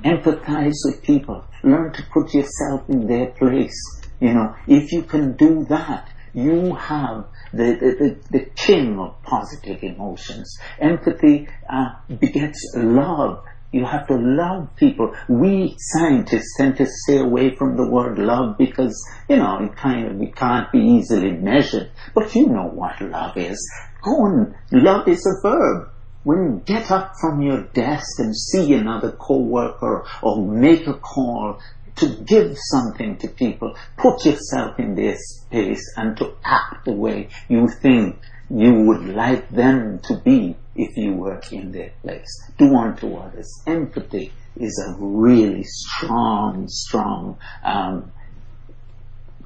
Empathize 0.03 0.73
with 0.85 1.03
people. 1.03 1.45
Learn 1.63 1.93
to 1.93 2.03
put 2.13 2.33
yourself 2.33 2.89
in 2.89 3.07
their 3.07 3.27
place. 3.27 4.01
You 4.19 4.33
know, 4.33 4.55
if 4.67 4.91
you 4.91 5.03
can 5.03 5.33
do 5.37 5.65
that, 5.69 6.09
you 6.33 6.75
have 6.75 7.25
the, 7.53 7.77
the, 7.79 8.17
the, 8.31 8.39
the 8.39 8.99
of 8.99 9.21
positive 9.23 9.83
emotions. 9.83 10.57
Empathy 10.79 11.47
uh, 11.69 11.95
begets 12.19 12.73
love 12.75 13.43
you 13.73 13.85
have 13.85 14.07
to 14.07 14.15
love 14.15 14.69
people. 14.75 15.13
We 15.27 15.75
scientists 15.77 16.55
tend 16.57 16.77
to 16.77 16.85
stay 16.85 17.17
away 17.17 17.55
from 17.55 17.75
the 17.75 17.89
word 17.89 18.19
love 18.19 18.57
because, 18.57 18.95
you 19.27 19.37
know, 19.37 19.57
it 19.63 19.75
kind 19.75 20.07
of, 20.07 20.21
it 20.21 20.35
can't 20.35 20.71
be 20.71 20.79
easily 20.79 21.31
measured. 21.31 21.91
But 22.13 22.35
you 22.35 22.47
know 22.47 22.67
what 22.67 23.01
love 23.01 23.35
is. 23.35 23.59
Go 24.03 24.11
on. 24.11 24.55
Love 24.71 25.07
is 25.07 25.25
a 25.25 25.47
verb. 25.47 25.89
When 26.23 26.37
you 26.37 26.61
get 26.65 26.91
up 26.91 27.13
from 27.19 27.41
your 27.41 27.63
desk 27.73 28.19
and 28.19 28.35
see 28.35 28.73
another 28.73 29.11
co-worker 29.11 30.05
or 30.21 30.47
make 30.47 30.87
a 30.87 30.93
call 30.93 31.59
to 31.95 32.07
give 32.25 32.55
something 32.57 33.17
to 33.17 33.27
people, 33.27 33.75
put 33.97 34.25
yourself 34.25 34.79
in 34.79 34.95
their 34.95 35.15
space 35.17 35.83
and 35.97 36.15
to 36.17 36.33
act 36.43 36.85
the 36.85 36.93
way 36.93 37.29
you 37.49 37.67
think 37.67 38.19
you 38.55 38.85
would 38.85 39.05
like 39.05 39.49
them 39.49 39.99
to 40.03 40.17
be 40.17 40.55
if 40.75 40.95
you 40.95 41.13
were 41.13 41.41
in 41.51 41.71
their 41.71 41.91
place. 42.03 42.51
Do 42.57 42.75
unto 42.75 43.15
others. 43.15 43.49
Empathy 43.65 44.31
is 44.55 44.85
a 44.87 44.95
really 44.99 45.63
strong, 45.63 46.67
strong 46.67 47.39
um, 47.63 48.11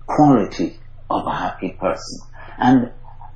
quality 0.05 0.77
of 1.09 1.25
a 1.25 1.35
happy 1.35 1.69
person. 1.69 2.19
And 2.57 2.91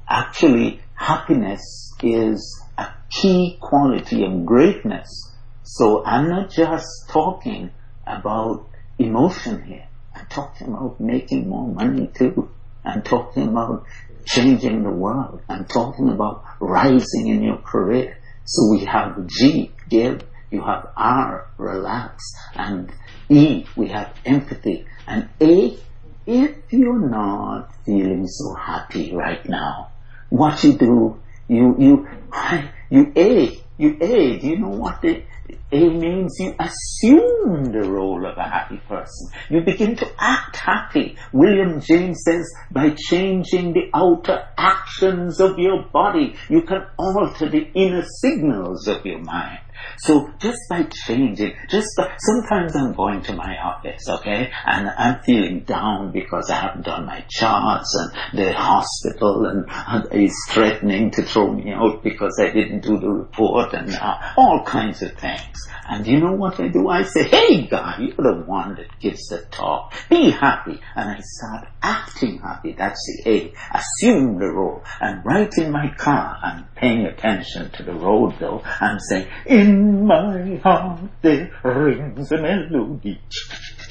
actually, 0.10 0.82
happiness 0.94 1.96
is 2.04 2.64
a 2.78 2.88
key 3.10 3.58
quality 3.62 4.26
of 4.26 4.46
greatness. 4.46 5.34
So 5.64 6.04
I'm 6.04 6.28
not 6.28 6.50
just 6.50 6.88
talking 7.10 7.72
about 8.06 8.68
emotion 9.00 9.64
here. 9.64 9.88
I'm 10.14 10.26
talking 10.26 10.68
about 10.68 11.00
making 11.00 11.48
more 11.48 11.68
money 11.68 12.12
too. 12.14 12.50
I'm 12.84 13.04
talking 13.04 13.48
about 13.48 13.86
changing 14.26 14.84
the 14.84 14.92
world. 14.92 15.42
I'm 15.50 15.66
talking 15.66 16.10
about 16.10 16.44
rising 16.60 17.28
in 17.28 17.44
your 17.44 17.58
career. 17.58 18.18
So 18.46 18.72
we 18.72 18.86
have 18.86 19.28
G, 19.28 19.72
give. 19.90 20.24
You 20.50 20.62
have 20.62 20.90
R, 20.98 21.50
relax. 21.58 22.24
And 22.56 22.92
E, 23.30 23.66
we 23.76 23.88
have 23.90 24.14
empathy. 24.26 24.86
And 25.08 25.30
A, 25.40 25.78
if 26.26 26.56
you're 26.72 27.10
not 27.10 27.74
feeling 27.86 28.28
so 28.28 28.54
happy 28.54 29.14
right 29.16 29.48
now, 29.48 29.92
what 30.30 30.64
you 30.64 30.78
do, 30.78 31.20
you, 31.48 31.76
you, 31.80 32.08
you 32.90 33.12
A, 33.16 33.62
you 33.78 33.98
A, 34.02 34.38
do 34.38 34.48
you 34.48 34.58
know 34.60 34.70
what 34.70 35.02
the 35.02 35.24
A 35.72 35.90
means? 35.90 36.36
You 36.40 36.56
assume 36.60 37.72
the 37.72 37.90
role 37.90 38.26
of 38.26 38.38
a 38.38 38.44
happy 38.44 38.82
person. 38.88 39.30
You 39.50 39.62
begin 39.62 39.96
to 39.98 40.08
act 40.20 40.56
happy. 40.58 41.18
William 41.32 41.80
James 41.80 42.22
says, 42.26 42.52
by 42.72 42.96
changing 43.10 43.74
the 43.74 43.90
outer 43.94 44.48
actions 44.58 45.40
of 45.40 45.58
your 45.58 45.84
body, 45.92 46.36
you 46.50 46.62
can 46.64 46.86
alter 46.98 47.50
the 47.50 47.70
inner 47.74 48.04
signals 48.22 48.88
of 48.88 49.06
your 49.06 49.20
mind. 49.20 49.60
So 49.98 50.34
just 50.40 50.60
by 50.70 50.84
changing, 50.84 51.54
just 51.70 51.88
by, 51.98 52.12
sometimes 52.20 52.76
I'm 52.76 52.94
going 52.94 53.22
to 53.24 53.34
my 53.34 53.58
office, 53.58 54.02
okay, 54.10 54.52
and 54.66 54.90
I'm 54.90 55.22
feeling 55.24 55.64
down 55.64 56.12
because 56.12 56.50
I 56.50 56.56
haven't 56.56 56.86
done 56.86 57.06
my 57.06 57.26
charts 57.30 57.96
and 57.96 58.40
the 58.40 58.54
hospital 58.54 59.46
and, 59.46 60.08
is 60.12 60.36
threatening 60.50 61.12
to 61.12 61.24
throw 61.24 61.54
me 61.54 61.72
out 61.72 62.04
because 62.04 62.38
I 62.40 62.52
didn't 62.52 62.82
do 62.82 63.00
the 63.00 63.10
report 63.10 63.74
and 63.74 63.94
uh, 63.94 64.18
all 64.38 64.64
kinds 64.66 65.02
of 65.02 65.14
things. 65.18 65.58
And 65.88 66.06
you 66.08 66.20
know 66.20 66.34
what 66.34 66.60
I 66.60 66.68
do? 66.68 66.88
I 66.88 67.04
say, 67.04 67.24
hey 67.24 67.68
God, 67.68 68.00
you're 68.00 68.16
the 68.16 68.44
one 68.46 68.76
that 68.76 69.00
gives 69.00 69.28
the 69.28 69.46
talk. 69.52 69.94
Be 70.10 70.32
happy. 70.32 70.80
And 70.96 71.10
I 71.10 71.20
start 71.20 71.68
acting 71.82 72.40
happy. 72.40 72.76
That's 72.78 73.00
the 73.06 73.32
A. 73.32 73.54
Assume 73.74 74.40
the 74.40 74.48
role. 74.48 74.84
I'm 75.00 75.24
right 75.24 75.52
in 75.58 75.72
my 75.72 75.94
car, 75.98 76.38
I'm 76.42 76.68
paying 76.76 77.06
attention 77.06 77.72
to 77.72 77.84
the 77.84 77.94
road 77.94 78.36
though. 78.40 78.64
I'm 78.80 79.00
saying, 79.00 79.28
in 79.46 79.71
my 79.72 80.56
heart 80.64 81.00
there 81.22 81.52
rings 81.64 82.32
a 82.32 82.42
melody. 82.42 83.20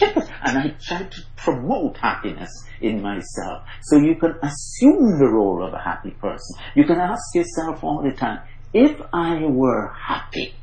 and 0.01 0.59
I 0.59 0.75
try 0.81 1.03
to 1.03 1.23
promote 1.37 1.97
happiness 1.99 2.51
in 2.81 3.03
myself. 3.03 3.65
So 3.83 3.99
you 3.99 4.17
can 4.17 4.35
assume 4.43 5.19
the 5.19 5.29
role 5.31 5.65
of 5.67 5.75
a 5.75 5.79
happy 5.79 6.11
person. 6.11 6.57
You 6.75 6.85
can 6.85 6.99
ask 6.99 7.23
yourself 7.35 7.85
all 7.85 8.03
the 8.03 8.17
time, 8.17 8.41
if 8.73 9.01
I 9.13 9.41
were 9.45 9.93
happy, 9.93 10.55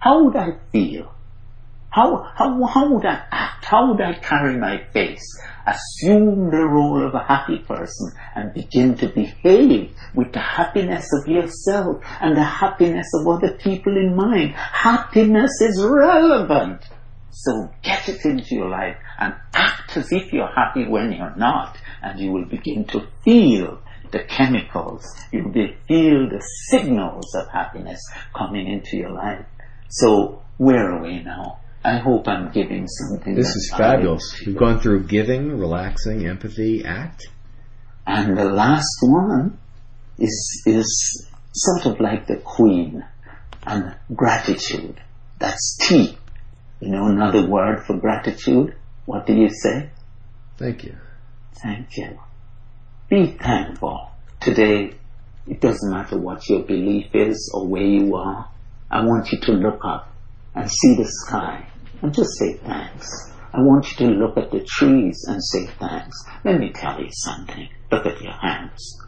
how 0.00 0.24
would 0.24 0.36
I 0.36 0.58
feel? 0.72 1.12
How, 1.90 2.30
how, 2.36 2.64
how 2.66 2.92
would 2.92 3.04
I 3.04 3.24
act? 3.32 3.64
How 3.64 3.90
would 3.90 4.00
I 4.00 4.14
carry 4.14 4.56
my 4.56 4.84
face? 4.92 5.24
Assume 5.66 6.50
the 6.50 6.64
role 6.64 7.04
of 7.04 7.14
a 7.14 7.24
happy 7.24 7.58
person 7.58 8.12
and 8.34 8.54
begin 8.54 8.94
to 8.96 9.08
behave 9.08 9.92
with 10.14 10.32
the 10.32 10.40
happiness 10.40 11.08
of 11.20 11.26
yourself 11.26 12.02
and 12.20 12.36
the 12.36 12.44
happiness 12.44 13.08
of 13.14 13.26
other 13.26 13.52
people 13.54 13.96
in 13.96 14.14
mind. 14.14 14.52
Happiness 14.54 15.50
is 15.60 15.84
relevant. 15.84 16.84
So 17.30 17.72
get 17.82 18.08
it 18.08 18.24
into 18.24 18.54
your 18.54 18.68
life 18.68 18.96
and 19.18 19.34
act 19.54 19.96
as 19.96 20.12
if 20.12 20.32
you're 20.32 20.52
happy 20.52 20.86
when 20.86 21.12
you're 21.12 21.36
not 21.36 21.76
and 22.02 22.20
you 22.20 22.30
will 22.30 22.44
begin 22.44 22.84
to 22.86 23.06
feel 23.24 23.80
the 24.12 24.24
chemicals. 24.24 25.04
You 25.32 25.44
will 25.44 25.68
feel 25.88 26.28
the 26.28 26.42
signals 26.68 27.34
of 27.34 27.48
happiness 27.48 28.00
coming 28.36 28.68
into 28.68 28.96
your 28.96 29.10
life. 29.10 29.44
So 29.88 30.42
where 30.56 30.92
are 30.92 31.02
we 31.02 31.22
now? 31.22 31.58
I 31.82 31.98
hope 31.98 32.28
I'm 32.28 32.52
giving 32.52 32.86
something. 32.86 33.34
This 33.34 33.56
is 33.56 33.72
fabulous. 33.74 34.42
You've 34.44 34.58
gone 34.58 34.80
through 34.80 35.04
giving, 35.04 35.56
relaxing, 35.58 36.26
empathy, 36.26 36.84
act. 36.84 37.26
And 38.06 38.36
the 38.36 38.44
last 38.44 38.98
one 39.02 39.58
is, 40.18 40.62
is 40.66 41.26
sort 41.52 41.86
of 41.86 42.00
like 42.00 42.26
the 42.26 42.36
queen 42.36 43.04
and 43.66 43.96
gratitude. 44.14 45.00
That's 45.38 45.78
T. 45.80 46.18
You 46.80 46.88
know 46.90 47.06
another 47.06 47.46
word 47.46 47.84
for 47.86 47.96
gratitude? 47.96 48.76
What 49.06 49.26
do 49.26 49.34
you 49.34 49.48
say? 49.48 49.90
Thank 50.58 50.84
you. 50.84 50.96
Thank 51.62 51.96
you. 51.96 52.18
Be 53.08 53.38
thankful. 53.40 54.10
Today, 54.40 54.94
it 55.46 55.60
doesn't 55.60 55.90
matter 55.90 56.18
what 56.18 56.46
your 56.48 56.62
belief 56.62 57.06
is 57.14 57.50
or 57.54 57.66
where 57.66 57.82
you 57.82 58.14
are. 58.16 58.50
I 58.90 59.04
want 59.04 59.32
you 59.32 59.40
to 59.40 59.52
look 59.52 59.80
up 59.84 60.09
and 60.54 60.70
see 60.70 60.96
the 60.96 61.06
sky 61.06 61.66
and 62.02 62.14
just 62.14 62.30
say 62.38 62.54
thanks. 62.54 63.08
I 63.52 63.60
want 63.62 63.90
you 63.90 64.06
to 64.06 64.12
look 64.14 64.36
at 64.36 64.50
the 64.50 64.64
trees 64.64 65.24
and 65.28 65.42
say 65.42 65.66
thanks. 65.78 66.16
Let 66.44 66.60
me 66.60 66.70
tell 66.72 67.00
you 67.00 67.08
something. 67.10 67.68
Look 67.90 68.06
at 68.06 68.20
your 68.20 68.32
hands. 68.32 68.98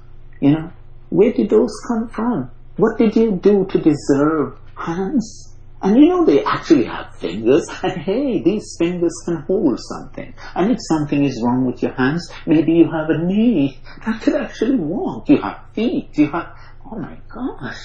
You 0.41 0.51
know, 0.51 0.73
where 1.11 1.33
did 1.33 1.51
those 1.51 1.73
come 1.87 2.09
from? 2.09 2.51
What 2.77 2.99
did 2.99 3.15
you 3.15 3.33
do 3.33 3.67
to 3.67 3.79
deserve 3.79 4.59
hands? 4.75 5.57
And 5.83 5.97
you 5.97 6.09
know 6.09 6.25
they 6.25 6.45
actually 6.45 6.85
have 6.85 7.17
fingers, 7.17 7.69
and 7.83 8.01
hey, 8.03 8.41
these 8.41 8.77
fingers 8.79 9.15
can 9.25 9.43
hold 9.43 9.79
something. 9.81 10.33
And 10.55 10.71
if 10.71 10.79
something 10.81 11.25
is 11.25 11.43
wrong 11.43 11.67
with 11.67 11.83
your 11.83 11.93
hands, 11.93 12.31
maybe 12.47 12.73
you 12.73 12.85
have 12.91 13.11
a 13.11 13.25
knee 13.25 13.79
that 14.07 14.23
could 14.23 14.35
actually 14.35 14.77
walk. 14.77 15.29
You 15.29 15.41
have 15.43 15.61
feet. 15.75 16.11
You 16.15 16.31
have, 16.31 16.55
oh 16.91 16.99
my 16.99 17.19
gosh, 17.29 17.81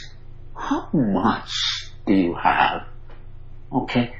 how 0.55 0.89
much 0.93 1.51
do 2.05 2.13
you 2.13 2.35
have? 2.35 2.87
Okay, 3.71 4.13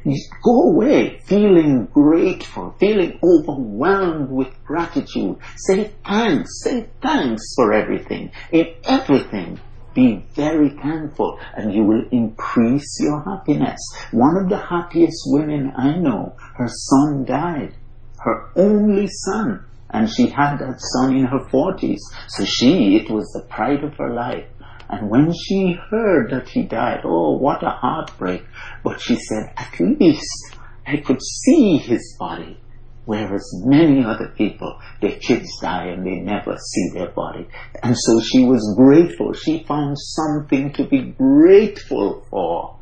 go 0.43 0.71
away 0.71 1.19
feeling 1.19 1.85
grateful, 1.85 2.75
feeling 2.79 3.17
overwhelmed 3.23 4.29
with 4.29 4.49
gratitude. 4.65 5.37
Say 5.55 5.91
thanks, 6.05 6.63
say 6.63 6.87
thanks 7.01 7.43
for 7.55 7.71
everything, 7.71 8.31
in 8.51 8.73
everything. 8.83 9.59
Be 9.93 10.23
very 10.35 10.69
thankful 10.69 11.39
and 11.55 11.73
you 11.73 11.83
will 11.83 12.03
increase 12.11 12.99
your 12.99 13.23
happiness. 13.23 13.79
One 14.11 14.37
of 14.37 14.49
the 14.49 14.57
happiest 14.57 15.23
women 15.27 15.71
I 15.75 15.97
know, 15.97 16.35
her 16.55 16.67
son 16.67 17.25
died. 17.25 17.73
Her 18.19 18.51
only 18.55 19.07
son. 19.07 19.63
And 19.89 20.09
she 20.09 20.27
had 20.27 20.57
that 20.57 20.81
son 20.81 21.15
in 21.15 21.25
her 21.25 21.47
forties. 21.49 22.03
So 22.27 22.43
she, 22.45 22.97
it 22.97 23.09
was 23.09 23.31
the 23.31 23.47
pride 23.49 23.83
of 23.83 23.95
her 23.95 24.13
life. 24.13 24.45
And 24.89 25.09
when 25.09 25.33
she 25.33 25.77
heard 25.89 26.31
that 26.31 26.49
he 26.49 26.63
died, 26.63 27.01
oh, 27.03 27.37
what 27.37 27.63
a 27.63 27.69
heartbreak. 27.69 28.43
But 28.83 29.01
she 29.01 29.15
said, 29.15 29.53
at 29.57 29.79
least 29.79 30.55
I 30.85 30.97
could 30.97 31.21
see 31.21 31.77
his 31.77 32.15
body. 32.17 32.57
Whereas 33.05 33.63
many 33.65 34.03
other 34.03 34.33
people, 34.37 34.79
their 35.01 35.17
kids 35.17 35.49
die 35.61 35.87
and 35.87 36.05
they 36.05 36.19
never 36.19 36.57
see 36.57 36.89
their 36.93 37.09
body. 37.11 37.47
And 37.81 37.95
so 37.97 38.19
she 38.19 38.43
was 38.43 38.75
grateful. 38.77 39.33
She 39.33 39.63
found 39.63 39.97
something 39.97 40.73
to 40.73 40.85
be 40.85 41.13
grateful 41.17 42.25
for. 42.29 42.77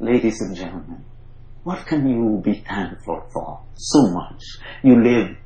Ladies 0.00 0.40
and 0.42 0.54
gentlemen, 0.54 1.04
what 1.62 1.86
can 1.86 2.06
you 2.06 2.42
be 2.44 2.62
thankful 2.66 3.26
for? 3.32 3.60
So 3.74 4.10
much. 4.10 4.42
You 4.82 5.02
live 5.02 5.36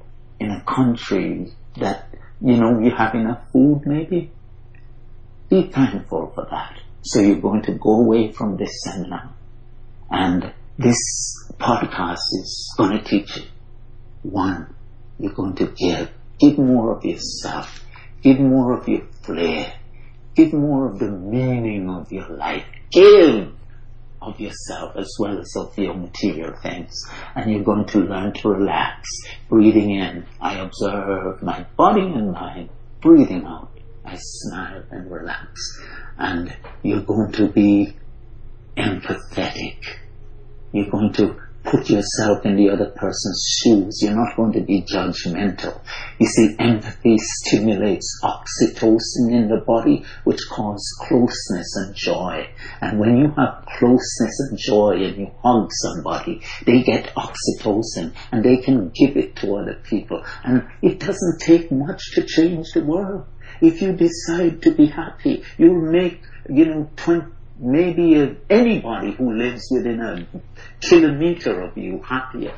in 0.41 0.51
a 0.51 0.65
country 0.65 1.53
that, 1.77 2.09
you 2.41 2.57
know, 2.57 2.81
you 2.81 2.91
have 2.97 3.15
enough 3.15 3.43
food 3.53 3.83
maybe. 3.87 4.33
Be 5.49 5.71
thankful 5.71 6.33
for 6.35 6.47
that. 6.51 6.81
So 7.03 7.21
you're 7.21 7.41
going 7.41 7.63
to 7.63 7.73
go 7.73 8.01
away 8.01 8.33
from 8.33 8.57
this 8.57 8.83
seminar 8.85 9.35
and 10.11 10.53
this 10.79 10.97
podcast 11.59 12.21
is 12.41 12.75
going 12.77 12.99
to 12.99 13.05
teach 13.05 13.37
you 13.37 13.43
one, 14.23 14.75
you're 15.19 15.33
going 15.33 15.55
to 15.57 15.67
give. 15.67 16.11
Give 16.39 16.59
more 16.59 16.97
of 16.97 17.05
yourself. 17.05 17.85
Give 18.23 18.39
more 18.39 18.79
of 18.79 18.89
your 18.89 19.07
flair. 19.25 19.75
Give 20.35 20.53
more 20.53 20.91
of 20.91 20.99
the 20.99 21.11
meaning 21.11 21.91
of 21.91 22.13
your 22.13 22.29
life. 22.29 22.65
Give 22.91 23.53
of 24.21 24.41
yourself 24.41 24.97
as 24.97 25.13
well 25.19 25.39
as 25.39 25.53
of 25.57 25.77
your 25.79 25.95
material 25.95 26.55
things. 26.63 26.95
And 27.35 27.51
you're 27.51 27.65
going 27.65 27.87
to 27.87 28.01
learn 28.01 28.33
to 28.35 28.49
relax. 28.49 29.09
Breathing 29.49 29.91
in, 29.91 30.27
I 30.41 30.59
observe 30.59 31.43
my 31.43 31.67
body 31.77 32.03
and 32.03 32.33
mind. 32.33 32.71
Breathing 33.01 33.45
out, 33.45 33.71
Smile 34.16 34.85
and 34.90 35.11
relax. 35.11 35.81
And 36.18 36.57
you're 36.83 37.03
going 37.03 37.33
to 37.33 37.49
be 37.49 37.97
empathetic. 38.77 39.85
You're 40.73 40.90
going 40.90 41.12
to 41.14 41.37
put 41.64 41.90
yourself 41.90 42.44
in 42.47 42.57
the 42.57 42.71
other 42.71 42.90
person's 42.90 43.61
shoes. 43.61 44.01
You're 44.03 44.14
not 44.14 44.37
going 44.37 44.53
to 44.53 44.61
be 44.61 44.83
judgmental. 44.83 45.81
You 46.18 46.27
see, 46.27 46.57
empathy 46.59 47.16
stimulates 47.18 48.21
oxytocin 48.25 49.33
in 49.33 49.49
the 49.49 49.62
body, 49.66 50.05
which 50.25 50.40
causes 50.51 50.99
closeness 51.07 51.77
and 51.77 51.94
joy. 51.94 52.49
And 52.81 52.99
when 52.99 53.18
you 53.18 53.33
have 53.37 53.66
closeness 53.79 54.40
and 54.51 54.59
joy 54.59 55.05
and 55.05 55.16
you 55.16 55.31
hug 55.42 55.68
somebody, 55.71 56.40
they 56.64 56.83
get 56.83 57.12
oxytocin 57.14 58.14
and 58.33 58.44
they 58.44 58.59
can 58.59 58.90
give 58.90 59.16
it 59.16 59.37
to 59.37 59.57
other 59.57 59.79
people. 59.85 60.25
And 60.44 60.66
it 60.81 61.01
doesn't 61.01 61.40
take 61.40 61.71
much 61.71 62.01
to 62.14 62.25
change 62.25 62.68
the 62.73 62.85
world. 62.85 63.27
If 63.61 63.83
you 63.83 63.92
decide 63.92 64.62
to 64.62 64.75
be 64.75 64.87
happy, 64.87 65.42
you'll 65.57 65.90
make, 65.90 66.23
you 66.49 66.64
know, 66.66 66.90
20, 66.97 67.27
maybe 67.59 68.37
anybody 68.49 69.12
who 69.12 69.37
lives 69.37 69.68
within 69.71 70.01
a 70.01 70.27
kilometer 70.81 71.61
of 71.62 71.77
you 71.77 72.01
happier. 72.03 72.55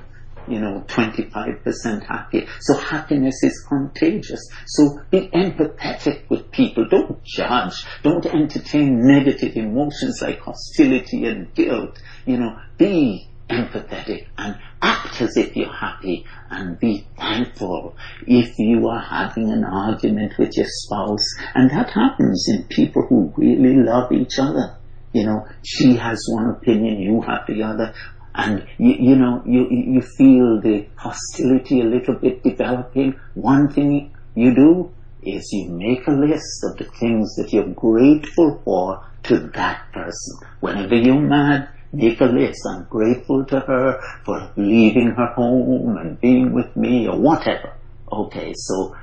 You 0.49 0.59
know, 0.59 0.85
25% 0.89 2.07
happier. 2.07 2.47
So 2.61 2.77
happiness 2.77 3.43
is 3.43 3.65
contagious. 3.69 4.41
So 4.67 5.01
be 5.11 5.29
empathetic 5.29 6.29
with 6.29 6.51
people. 6.51 6.89
Don't 6.89 7.23
judge. 7.23 7.85
Don't 8.03 8.27
entertain 8.27 9.01
negative 9.07 9.55
emotions 9.57 10.21
like 10.23 10.41
hostility 10.41 11.27
and 11.27 11.55
guilt. 11.55 12.01
You 12.27 12.39
know, 12.39 12.59
be 12.79 13.29
empathetic 13.51 14.27
and 14.39 14.57
act 14.81 15.21
as 15.21 15.37
if 15.37 15.57
you're 15.57 15.73
happy 15.73 16.25
and 16.51 16.79
be 16.79 17.07
thankful 17.17 17.97
if 18.27 18.59
you 18.59 18.89
are 18.89 19.01
having 19.03 19.51
an 19.51 19.65
argument 19.65 20.33
with 20.39 20.57
your 20.57 20.67
spouse. 20.69 21.35
And 21.55 21.71
that 21.71 21.91
happens 21.91 22.47
in 22.49 22.65
people 22.65 23.07
who 23.09 23.33
really 23.37 23.77
love 23.77 24.13
each 24.13 24.39
other. 24.39 24.77
You 25.13 25.27
know, 25.27 25.47
she 25.63 25.97
has 25.97 26.25
one 26.29 26.51
opinion, 26.51 27.01
you 27.01 27.21
have 27.23 27.47
the 27.49 27.63
other, 27.65 27.95
and 28.35 28.67
you, 28.79 28.95
you 28.99 29.17
know, 29.17 29.43
you, 29.45 29.67
you 29.71 30.01
feel 30.01 30.61
the 30.61 30.87
hostility 30.97 31.81
a 31.81 31.85
little 31.85 32.15
bit 32.15 32.43
developing. 32.45 33.19
One 33.35 33.73
thing 33.73 34.15
you 34.35 34.55
do 34.55 34.95
is 35.23 35.49
you 35.53 35.71
make 35.71 36.07
a 36.07 36.13
list 36.13 36.65
of 36.65 36.79
the 36.79 36.85
things 36.85 37.35
that 37.37 37.53
you're 37.53 37.75
grateful 37.75 38.63
for 38.65 39.05
to 39.25 39.51
that 39.55 39.93
person. 39.93 40.39
Whenever 40.61 40.95
you're 40.95 41.21
mad, 41.21 41.69
list. 41.93 42.61
I'm 42.69 42.85
grateful 42.85 43.45
to 43.47 43.61
her 43.61 44.01
for 44.25 44.53
leaving 44.57 45.15
her 45.17 45.33
home 45.35 45.97
and 45.97 46.21
being 46.21 46.53
with 46.55 46.77
me 46.77 47.09
or 47.09 47.19
whatever. 47.19 47.75
Okay, 48.13 48.53
so 48.55 48.97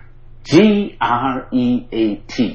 G-R-E-A-T, 0.43 1.01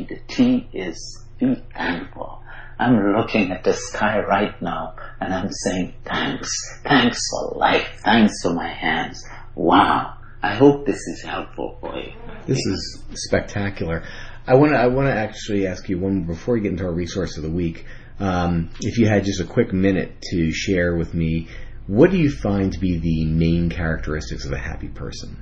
the 0.08 0.18
T 0.28 0.68
is 0.72 1.22
be 1.38 1.54
thankful. 1.74 2.42
I'm 2.78 2.96
looking 3.16 3.52
at 3.52 3.64
the 3.64 3.74
sky 3.74 4.20
right 4.20 4.60
now 4.62 4.94
and 5.20 5.34
I'm 5.34 5.50
saying 5.50 5.94
thanks. 6.04 6.50
Thanks 6.82 7.18
for 7.30 7.58
life. 7.58 8.00
Thanks 8.04 8.42
for 8.42 8.54
my 8.54 8.72
hands. 8.72 9.24
Wow. 9.54 10.18
I 10.42 10.54
hope 10.54 10.86
this 10.86 10.96
is 10.96 11.22
helpful 11.22 11.78
for 11.80 11.96
you. 11.96 12.12
This 12.46 12.58
is 12.58 13.04
spectacular. 13.14 14.02
I 14.46 14.54
want 14.54 14.72
to 14.72 14.78
I 14.78 14.88
want 14.88 15.06
to 15.06 15.14
actually 15.14 15.68
ask 15.68 15.88
you 15.88 16.00
one 16.00 16.24
before 16.24 16.54
we 16.54 16.60
get 16.60 16.72
into 16.72 16.84
our 16.84 16.92
resource 16.92 17.36
of 17.36 17.44
the 17.44 17.50
week. 17.50 17.84
Um, 18.20 18.70
if 18.80 18.98
you 18.98 19.06
had 19.06 19.24
just 19.24 19.40
a 19.40 19.44
quick 19.44 19.72
minute 19.72 20.20
to 20.30 20.52
share 20.52 20.96
with 20.96 21.14
me, 21.14 21.48
what 21.86 22.10
do 22.10 22.16
you 22.16 22.30
find 22.30 22.72
to 22.72 22.78
be 22.78 22.98
the 22.98 23.24
main 23.24 23.68
characteristics 23.68 24.44
of 24.44 24.52
a 24.52 24.58
happy 24.58 24.88
person? 24.88 25.36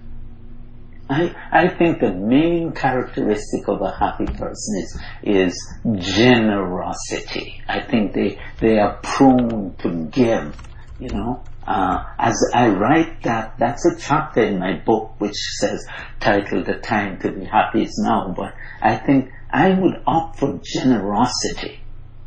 I, 1.11 1.35
I 1.50 1.68
think 1.68 2.00
the 2.00 2.12
main 2.12 2.72
characteristic 2.72 3.66
of 3.66 3.83
a 3.83 3.90
happy 3.90 4.26
person 4.26 4.83
is, 4.83 5.02
is 5.24 5.74
generosity. 5.98 7.61
I 7.68 7.80
think 7.80 8.14
they, 8.14 8.38
they 8.61 8.78
are 8.78 9.00
prone 9.02 9.74
to 9.78 10.06
give 10.06 10.56
You 11.00 11.09
know, 11.09 11.42
uh, 11.66 12.04
as 12.18 12.37
I 12.54 12.68
write 12.68 13.22
that, 13.22 13.59
that's 13.59 13.85
a 13.87 13.98
chapter 13.98 14.42
in 14.42 14.59
my 14.59 14.74
book 14.85 15.14
which 15.18 15.35
says, 15.59 15.85
titled 16.20 16.66
"The 16.66 16.74
Time 16.74 17.18
to 17.20 17.33
Be 17.33 17.46
Happy 17.46 17.83
Is 17.83 17.98
Now." 18.04 18.35
But 18.37 18.54
I 18.83 18.96
think 18.96 19.30
I 19.50 19.70
would 19.70 20.02
opt 20.06 20.38
for 20.38 20.61
generosity 20.62 21.79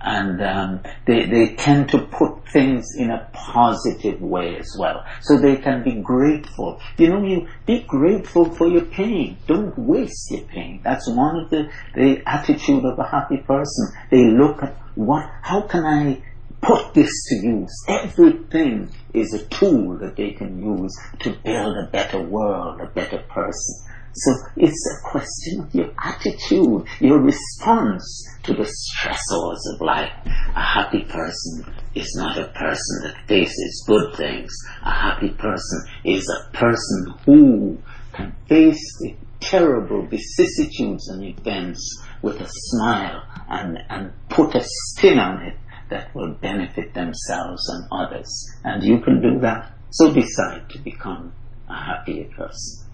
and 0.04 0.42
um, 0.42 0.82
they, 1.06 1.26
they 1.26 1.56
tend 1.56 1.90
to 1.90 2.00
put 2.00 2.48
things 2.50 2.86
in 2.98 3.10
a 3.10 3.30
positive 3.34 4.22
way 4.22 4.58
as 4.58 4.76
well. 4.78 5.06
So 5.22 5.38
they 5.38 5.56
can 5.58 5.84
be 5.84 6.02
grateful. 6.02 6.82
You 6.98 7.10
know, 7.10 7.26
you 7.26 7.48
be 7.66 7.84
grateful 7.84 8.54
for 8.54 8.68
your 8.68 8.86
pain. 8.86 9.38
Don't 9.48 9.78
waste 9.78 10.32
your 10.32 10.42
pain. 10.42 10.82
That's 10.84 11.10
one 11.10 11.38
of 11.38 11.50
the, 11.50 11.72
the 11.96 12.22
attitude 12.26 12.84
of 12.86 13.00
a 13.00 13.08
happy 13.08 13.38
person. 13.38 13.94
They 14.12 14.26
look 14.26 14.62
at 14.62 14.76
what, 14.96 15.30
how 15.42 15.62
can 15.62 15.86
I 15.86 16.22
put 16.62 16.94
this 16.94 17.12
to 17.30 17.36
use? 17.36 17.86
Everything 17.88 18.90
is 19.14 19.34
a 19.34 19.46
tool 19.46 19.98
that 20.00 20.16
they 20.16 20.32
can 20.32 20.62
use 20.62 20.96
to 21.20 21.32
build 21.44 21.78
a 21.78 21.88
better 21.92 22.22
world, 22.22 22.82
a 22.82 22.88
better 22.88 23.20
person. 23.30 23.93
So 24.16 24.32
it's 24.58 24.88
a 24.92 25.10
question 25.10 25.62
of 25.62 25.74
your 25.74 25.92
attitude, 25.98 26.86
your 27.00 27.20
response 27.20 28.28
to 28.44 28.54
the 28.54 28.64
stressors 28.64 29.58
of 29.74 29.82
life. 29.82 30.12
A 30.56 30.62
happy 30.62 31.04
person 31.04 31.74
is 31.96 32.14
not 32.16 32.38
a 32.38 32.48
person 32.50 33.04
that 33.04 33.28
faces 33.28 33.84
good 33.88 34.16
things. 34.16 34.54
A 34.84 34.92
happy 34.92 35.30
person 35.30 35.84
is 36.04 36.30
a 36.30 36.56
person 36.56 37.14
who 37.26 37.80
can 38.14 38.36
face 38.48 39.00
the 39.00 39.16
terrible 39.40 40.06
vicissitudes 40.06 41.10
and 41.10 41.24
events 41.24 42.04
with 42.22 42.40
a 42.40 42.48
smile 42.48 43.24
and, 43.50 43.80
and 43.90 44.14
put 44.30 44.54
a 44.54 44.64
spin 44.64 45.18
on 45.18 45.42
it 45.42 45.58
that 45.90 46.14
will 46.14 46.34
benefit 46.36 46.94
themselves 46.94 47.68
and 47.70 47.88
others. 47.92 48.30
And 48.64 48.84
you 48.84 49.00
can 49.00 49.22
do 49.22 49.40
that. 49.40 49.74
So 49.90 50.14
decide 50.14 50.70
to 50.70 50.80
become 50.80 51.34
a 51.68 51.76
happier 51.76 52.26
person. 52.26 52.88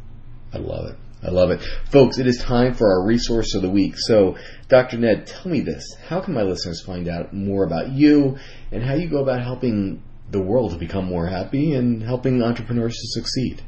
I 0.53 0.57
love 0.57 0.91
it. 0.91 0.97
I 1.21 1.31
love 1.31 1.51
it. 1.51 1.61
Folks, 1.91 2.17
it 2.17 2.27
is 2.27 2.37
time 2.37 2.73
for 2.73 2.87
our 2.87 3.05
resource 3.05 3.53
of 3.53 3.61
the 3.61 3.69
week. 3.69 3.95
So, 3.97 4.37
Dr. 4.69 4.97
Nedd, 4.97 5.27
tell 5.27 5.51
me 5.51 5.59
this. 5.59 5.83
How 6.07 6.21
can 6.21 6.33
my 6.33 6.43
listeners 6.43 6.81
find 6.81 7.09
out 7.09 7.33
more 7.33 7.65
about 7.65 7.91
you 7.91 8.37
and 8.71 8.83
how 8.83 8.93
you 8.93 9.09
go 9.09 9.21
about 9.21 9.41
helping 9.41 10.01
the 10.31 10.41
world 10.41 10.71
to 10.71 10.77
become 10.77 11.05
more 11.05 11.27
happy 11.27 11.73
and 11.73 12.01
helping 12.01 12.41
entrepreneurs 12.41 12.93
to 12.93 13.07
succeed? 13.07 13.61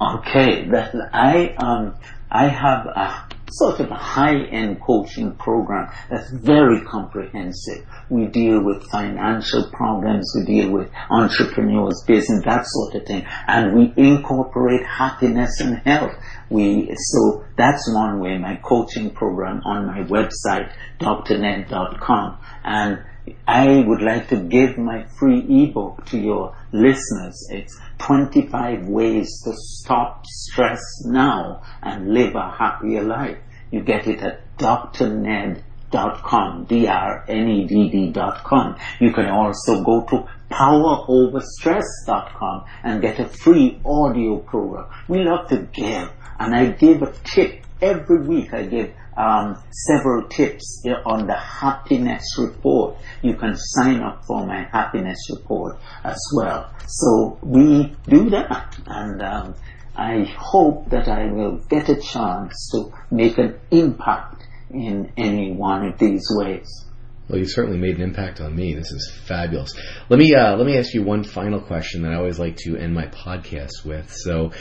Okay, 0.00 0.68
I 1.12 1.54
um 1.58 1.94
I 2.30 2.48
have 2.48 2.86
a 2.86 3.33
sort 3.50 3.80
of 3.80 3.90
a 3.90 3.94
high-end 3.94 4.80
coaching 4.80 5.32
program 5.36 5.92
that's 6.10 6.30
very 6.30 6.80
comprehensive. 6.82 7.86
We 8.08 8.26
deal 8.26 8.64
with 8.64 8.84
financial 8.90 9.70
problems, 9.70 10.32
we 10.36 10.44
deal 10.44 10.70
with 10.70 10.90
entrepreneurs, 11.10 12.02
business, 12.06 12.42
that 12.44 12.64
sort 12.66 12.94
of 12.94 13.06
thing, 13.06 13.26
and 13.46 13.74
we 13.76 13.92
incorporate 13.96 14.84
happiness 14.86 15.60
and 15.60 15.78
health. 15.78 16.12
We 16.50 16.94
so 16.96 17.44
that's 17.56 17.92
one 17.94 18.20
way. 18.20 18.38
My 18.38 18.56
coaching 18.56 19.10
program 19.10 19.60
on 19.64 19.86
my 19.86 20.02
website, 20.02 20.72
drnedd.com, 21.00 22.38
and 22.64 23.04
I 23.46 23.84
would 23.86 24.02
like 24.02 24.28
to 24.28 24.36
give 24.36 24.76
my 24.76 25.06
free 25.18 25.46
ebook 25.48 26.04
to 26.06 26.18
your 26.18 26.54
listeners. 26.72 27.48
It's 27.50 27.80
25 27.98 28.86
ways 28.86 29.40
to 29.44 29.52
stop 29.54 30.26
stress 30.26 30.82
now 31.04 31.62
and 31.82 32.12
live 32.12 32.34
a 32.34 32.50
happier 32.50 33.02
life. 33.02 33.38
You 33.70 33.82
get 33.82 34.06
it 34.06 34.20
at 34.20 34.40
drnedd.com, 34.58 36.64
D-R-N-E-D-D.com. 36.64 38.76
You 39.00 39.12
can 39.12 39.30
also 39.30 39.82
go 39.82 40.02
to 40.10 40.28
poweroverstress.com 40.50 42.64
and 42.82 43.00
get 43.00 43.20
a 43.20 43.26
free 43.26 43.80
audio 43.84 44.36
program. 44.38 44.84
We 45.08 45.24
love 45.24 45.48
to 45.48 45.66
give, 45.72 46.10
and 46.38 46.54
I 46.54 46.72
give 46.72 47.00
a 47.02 47.10
tip 47.24 47.64
every 47.80 48.20
week. 48.26 48.52
I 48.52 48.64
give 48.64 48.92
um, 49.16 49.62
several 49.70 50.28
tips 50.28 50.84
on 51.04 51.26
the 51.26 51.34
happiness 51.34 52.36
report. 52.38 52.96
You 53.22 53.34
can 53.34 53.54
sign 53.56 54.00
up 54.00 54.24
for 54.26 54.46
my 54.46 54.68
happiness 54.72 55.28
report 55.30 55.78
as 56.02 56.20
well. 56.34 56.72
So 56.86 57.38
we 57.42 57.94
do 58.08 58.30
that, 58.30 58.76
and 58.86 59.22
um, 59.22 59.54
I 59.96 60.24
hope 60.36 60.90
that 60.90 61.08
I 61.08 61.30
will 61.32 61.58
get 61.68 61.88
a 61.88 62.00
chance 62.00 62.70
to 62.72 62.92
make 63.10 63.38
an 63.38 63.58
impact 63.70 64.42
in 64.70 65.12
any 65.16 65.52
one 65.52 65.86
of 65.86 65.98
these 65.98 66.26
ways. 66.30 66.84
Well, 67.28 67.38
you 67.38 67.46
certainly 67.46 67.78
made 67.78 67.96
an 67.96 68.02
impact 68.02 68.40
on 68.40 68.54
me. 68.54 68.74
This 68.74 68.90
is 68.90 69.10
fabulous. 69.10 69.74
Let 70.10 70.18
me 70.18 70.34
uh, 70.34 70.56
let 70.56 70.66
me 70.66 70.76
ask 70.76 70.92
you 70.92 71.02
one 71.02 71.24
final 71.24 71.58
question 71.58 72.02
that 72.02 72.12
I 72.12 72.16
always 72.16 72.38
like 72.38 72.56
to 72.64 72.76
end 72.76 72.92
my 72.92 73.06
podcast 73.06 73.84
with. 73.84 74.12
So, 74.12 74.52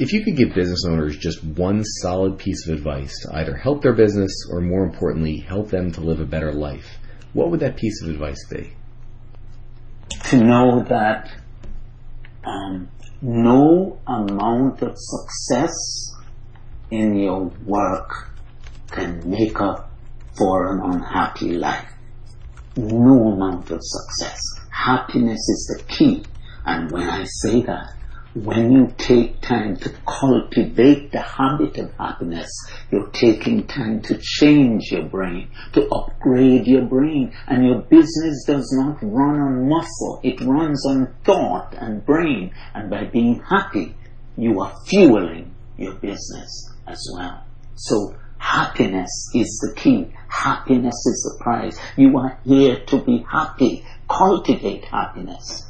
if 0.00 0.14
you 0.14 0.24
could 0.24 0.34
give 0.34 0.54
business 0.54 0.86
owners 0.88 1.18
just 1.18 1.44
one 1.44 1.84
solid 1.84 2.38
piece 2.38 2.66
of 2.66 2.74
advice 2.74 3.14
to 3.20 3.36
either 3.36 3.54
help 3.54 3.82
their 3.82 3.92
business 3.92 4.32
or, 4.50 4.62
more 4.62 4.82
importantly, 4.82 5.36
help 5.36 5.68
them 5.68 5.92
to 5.92 6.00
live 6.00 6.20
a 6.20 6.24
better 6.24 6.52
life, 6.52 6.96
what 7.34 7.50
would 7.50 7.60
that 7.60 7.76
piece 7.76 8.02
of 8.02 8.08
advice 8.08 8.42
be? 8.48 8.72
To 10.30 10.38
know 10.38 10.82
that 10.88 11.30
um, 12.44 12.88
no 13.20 14.00
amount 14.06 14.80
of 14.80 14.94
success 14.96 15.74
in 16.90 17.16
your 17.16 17.52
work 17.66 18.30
can 18.90 19.28
make 19.28 19.60
up 19.60 19.90
for 20.38 20.72
an 20.72 20.94
unhappy 20.94 21.52
life. 21.52 21.92
No 22.74 23.34
amount 23.34 23.70
of 23.70 23.80
success. 23.82 24.40
Happiness 24.70 25.38
is 25.38 25.76
the 25.76 25.84
key. 25.84 26.24
And 26.64 26.90
when 26.90 27.06
I 27.06 27.24
say 27.24 27.60
that, 27.62 27.99
when 28.34 28.70
you 28.70 28.94
take 28.96 29.40
time 29.40 29.76
to 29.76 29.90
cultivate 30.06 31.10
the 31.10 31.20
habit 31.20 31.76
of 31.78 31.92
happiness, 31.94 32.48
you're 32.90 33.10
taking 33.10 33.66
time 33.66 34.00
to 34.02 34.16
change 34.22 34.92
your 34.92 35.04
brain, 35.08 35.50
to 35.72 35.88
upgrade 35.88 36.64
your 36.66 36.84
brain, 36.84 37.34
and 37.48 37.66
your 37.66 37.80
business 37.82 38.44
does 38.46 38.72
not 38.78 38.98
run 39.02 39.40
on 39.40 39.68
muscle, 39.68 40.20
it 40.22 40.40
runs 40.42 40.86
on 40.86 41.12
thought 41.24 41.74
and 41.76 42.06
brain, 42.06 42.54
and 42.72 42.88
by 42.88 43.04
being 43.04 43.42
happy, 43.50 43.96
you 44.36 44.60
are 44.60 44.74
fueling 44.86 45.52
your 45.76 45.94
business 45.94 46.72
as 46.86 47.04
well. 47.16 47.44
So 47.74 48.14
happiness 48.38 49.10
is 49.34 49.58
the 49.66 49.80
key. 49.80 50.12
Happiness 50.28 50.94
is 50.94 51.36
the 51.36 51.42
prize. 51.42 51.76
You 51.96 52.16
are 52.16 52.38
here 52.44 52.84
to 52.86 53.02
be 53.02 53.24
happy. 53.28 53.84
Cultivate 54.08 54.84
happiness 54.84 55.69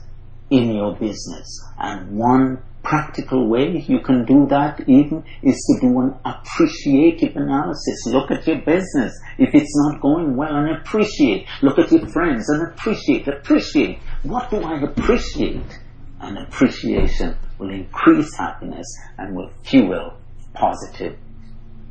in 0.51 0.75
your 0.75 0.95
business. 0.95 1.65
And 1.79 2.17
one 2.17 2.63
practical 2.83 3.49
way 3.49 3.85
you 3.87 4.01
can 4.01 4.25
do 4.25 4.47
that 4.49 4.81
even 4.89 5.23
is 5.43 5.57
to 5.57 5.87
do 5.87 6.01
an 6.01 6.15
appreciative 6.25 7.37
analysis. 7.37 8.07
Look 8.07 8.31
at 8.31 8.47
your 8.47 8.59
business. 8.59 9.19
If 9.39 9.55
it's 9.55 9.73
not 9.77 10.01
going 10.01 10.37
well 10.37 10.55
and 10.55 10.77
appreciate. 10.77 11.47
Look 11.63 11.79
at 11.79 11.93
your 11.93 12.07
friends 12.09 12.49
and 12.49 12.69
appreciate. 12.69 13.29
Appreciate. 13.29 13.99
What 14.23 14.51
do 14.51 14.63
I 14.63 14.81
appreciate? 14.81 15.79
And 16.21 16.39
appreciation 16.39 17.37
will 17.59 17.71
increase 17.71 18.37
happiness 18.37 18.87
and 19.19 19.35
will 19.35 19.51
fuel 19.65 20.19
positive 20.55 21.17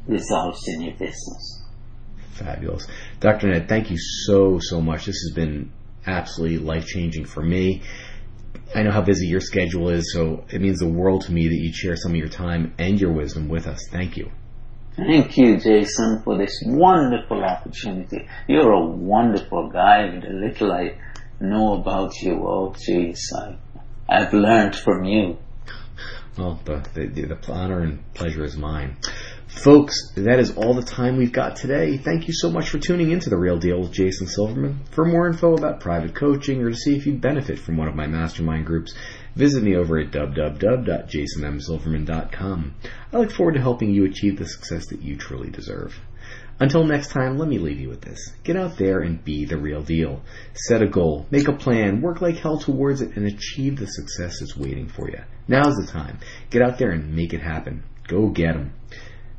results 0.08 0.67
in 0.67 0.82
your 0.82 0.93
business. 0.93 1.63
Fabulous. 2.34 2.88
Dr. 3.19 3.50
Nedd, 3.50 3.67
thank 3.67 3.89
you 3.89 3.98
so, 3.98 4.60
so 4.62 4.82
much. 4.82 5.06
This 5.06 5.22
has 5.28 5.34
been 5.36 5.72
absolutely 6.06 6.58
life 6.58 6.86
changing 6.86 7.26
for 7.26 7.43
me. 7.43 7.82
I 8.75 8.84
know 8.84 8.91
how 8.91 9.01
busy 9.01 9.27
your 9.27 9.39
schedule 9.39 9.89
is, 9.89 10.13
so 10.13 10.45
it 10.49 10.62
means 10.62 10.79
the 10.79 10.88
world 10.88 11.21
to 11.25 11.32
me 11.32 11.47
that 11.47 11.55
you 11.55 11.73
share 11.73 11.95
some 11.95 12.12
of 12.12 12.17
your 12.17 12.29
time 12.29 12.73
and 12.77 12.99
your 12.99 13.12
wisdom 13.12 13.49
with 13.49 13.65
us. 13.65 13.88
Thank 13.91 14.15
you. 14.15 14.32
Thank 14.95 15.38
you, 15.38 15.58
Jason, 15.58 16.21
for 16.23 16.38
this 16.38 16.62
wonderful 16.65 17.43
opportunity. 17.43 18.27
You're 18.47 18.71
a 18.71 18.86
wonderful 18.86 19.69
guy. 19.69 20.01
And 20.03 20.21
the 20.21 20.29
little 20.29 20.71
I 20.71 20.97
know 21.39 21.79
about 21.79 22.13
you, 22.21 22.34
oh, 22.45 22.75
jeez, 22.77 23.19
I, 23.36 23.58
I've 24.08 24.34
learned 24.34 24.75
from 24.75 25.03
you. 25.03 25.38
Well, 26.38 26.60
the, 26.63 26.82
the, 26.93 27.08
the 27.08 27.51
honor 27.51 27.82
and 27.82 28.13
pleasure 28.13 28.43
is 28.43 28.55
mine. 28.55 28.97
Folks, 29.49 30.12
that 30.15 30.39
is 30.39 30.55
all 30.55 30.75
the 30.75 30.83
time 30.83 31.17
we've 31.17 31.33
got 31.33 31.55
today. 31.55 31.97
Thank 31.97 32.27
you 32.27 32.33
so 32.33 32.51
much 32.51 32.69
for 32.69 32.77
tuning 32.77 33.09
into 33.09 33.31
The 33.31 33.38
Real 33.38 33.57
Deal 33.57 33.81
with 33.81 33.91
Jason 33.91 34.27
Silverman. 34.27 34.81
For 34.91 35.05
more 35.05 35.25
info 35.27 35.55
about 35.55 35.79
private 35.79 36.13
coaching 36.13 36.62
or 36.62 36.69
to 36.69 36.75
see 36.75 36.95
if 36.95 37.07
you 37.07 37.17
benefit 37.17 37.57
from 37.57 37.75
one 37.75 37.88
of 37.88 37.95
my 37.95 38.05
mastermind 38.05 38.67
groups, 38.67 38.93
visit 39.35 39.63
me 39.63 39.75
over 39.75 39.97
at 39.97 40.12
www.jasonmsilverman.com. 40.12 42.75
I 43.12 43.17
look 43.17 43.31
forward 43.31 43.55
to 43.55 43.62
helping 43.62 43.91
you 43.91 44.05
achieve 44.05 44.38
the 44.38 44.47
success 44.47 44.85
that 44.91 45.01
you 45.01 45.17
truly 45.17 45.49
deserve. 45.49 45.99
Until 46.59 46.85
next 46.85 47.07
time, 47.09 47.39
let 47.39 47.49
me 47.49 47.57
leave 47.57 47.79
you 47.79 47.89
with 47.89 48.01
this. 48.01 48.31
Get 48.43 48.55
out 48.55 48.77
there 48.77 48.99
and 48.99 49.23
be 49.23 49.45
the 49.45 49.57
real 49.57 49.81
deal. 49.81 50.21
Set 50.53 50.83
a 50.83 50.88
goal, 50.88 51.25
make 51.31 51.47
a 51.47 51.53
plan, 51.53 52.01
work 52.01 52.21
like 52.21 52.38
hell 52.38 52.59
towards 52.59 53.01
it, 53.01 53.17
and 53.17 53.25
achieve 53.25 53.77
the 53.77 53.88
success 53.88 54.39
that's 54.39 54.55
waiting 54.55 54.88
for 54.88 55.09
you. 55.09 55.23
Now's 55.47 55.75
the 55.75 55.88
time. 55.88 56.19
Get 56.51 56.62
out 56.62 56.77
there 56.77 56.91
and 56.91 57.15
make 57.15 57.33
it 57.33 57.41
happen. 57.41 57.83
Go 58.07 58.29
get 58.29 58.55
'em. 58.55 58.74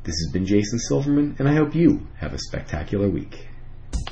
This 0.03 0.15
has 0.15 0.31
been 0.33 0.47
Jason 0.47 0.79
Silverman, 0.79 1.35
and 1.37 1.47
I 1.47 1.53
hope 1.53 1.75
you 1.75 2.07
have 2.17 2.33
a 2.33 2.39
spectacular 2.39 3.07
week. 3.07 3.47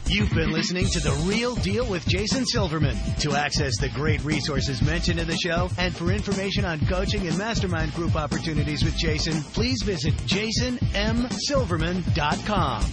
You've 0.05 0.31
been 0.33 0.51
listening 0.51 0.85
to 0.87 0.99
The 0.99 1.11
Real 1.27 1.55
Deal 1.55 1.85
with 1.85 2.07
Jason 2.07 2.45
Silverman. 2.45 2.95
To 3.19 3.33
access 3.33 3.77
the 3.79 3.89
great 3.89 4.23
resources 4.23 4.81
mentioned 4.81 5.19
in 5.19 5.27
the 5.27 5.37
show 5.37 5.69
and 5.77 5.95
for 5.95 6.11
information 6.11 6.65
on 6.65 6.79
coaching 6.87 7.27
and 7.27 7.37
mastermind 7.37 7.93
group 7.93 8.15
opportunities 8.15 8.83
with 8.83 8.97
Jason, 8.97 9.43
please 9.53 9.83
visit 9.83 10.15
jasonmsilverman.com. 10.25 12.83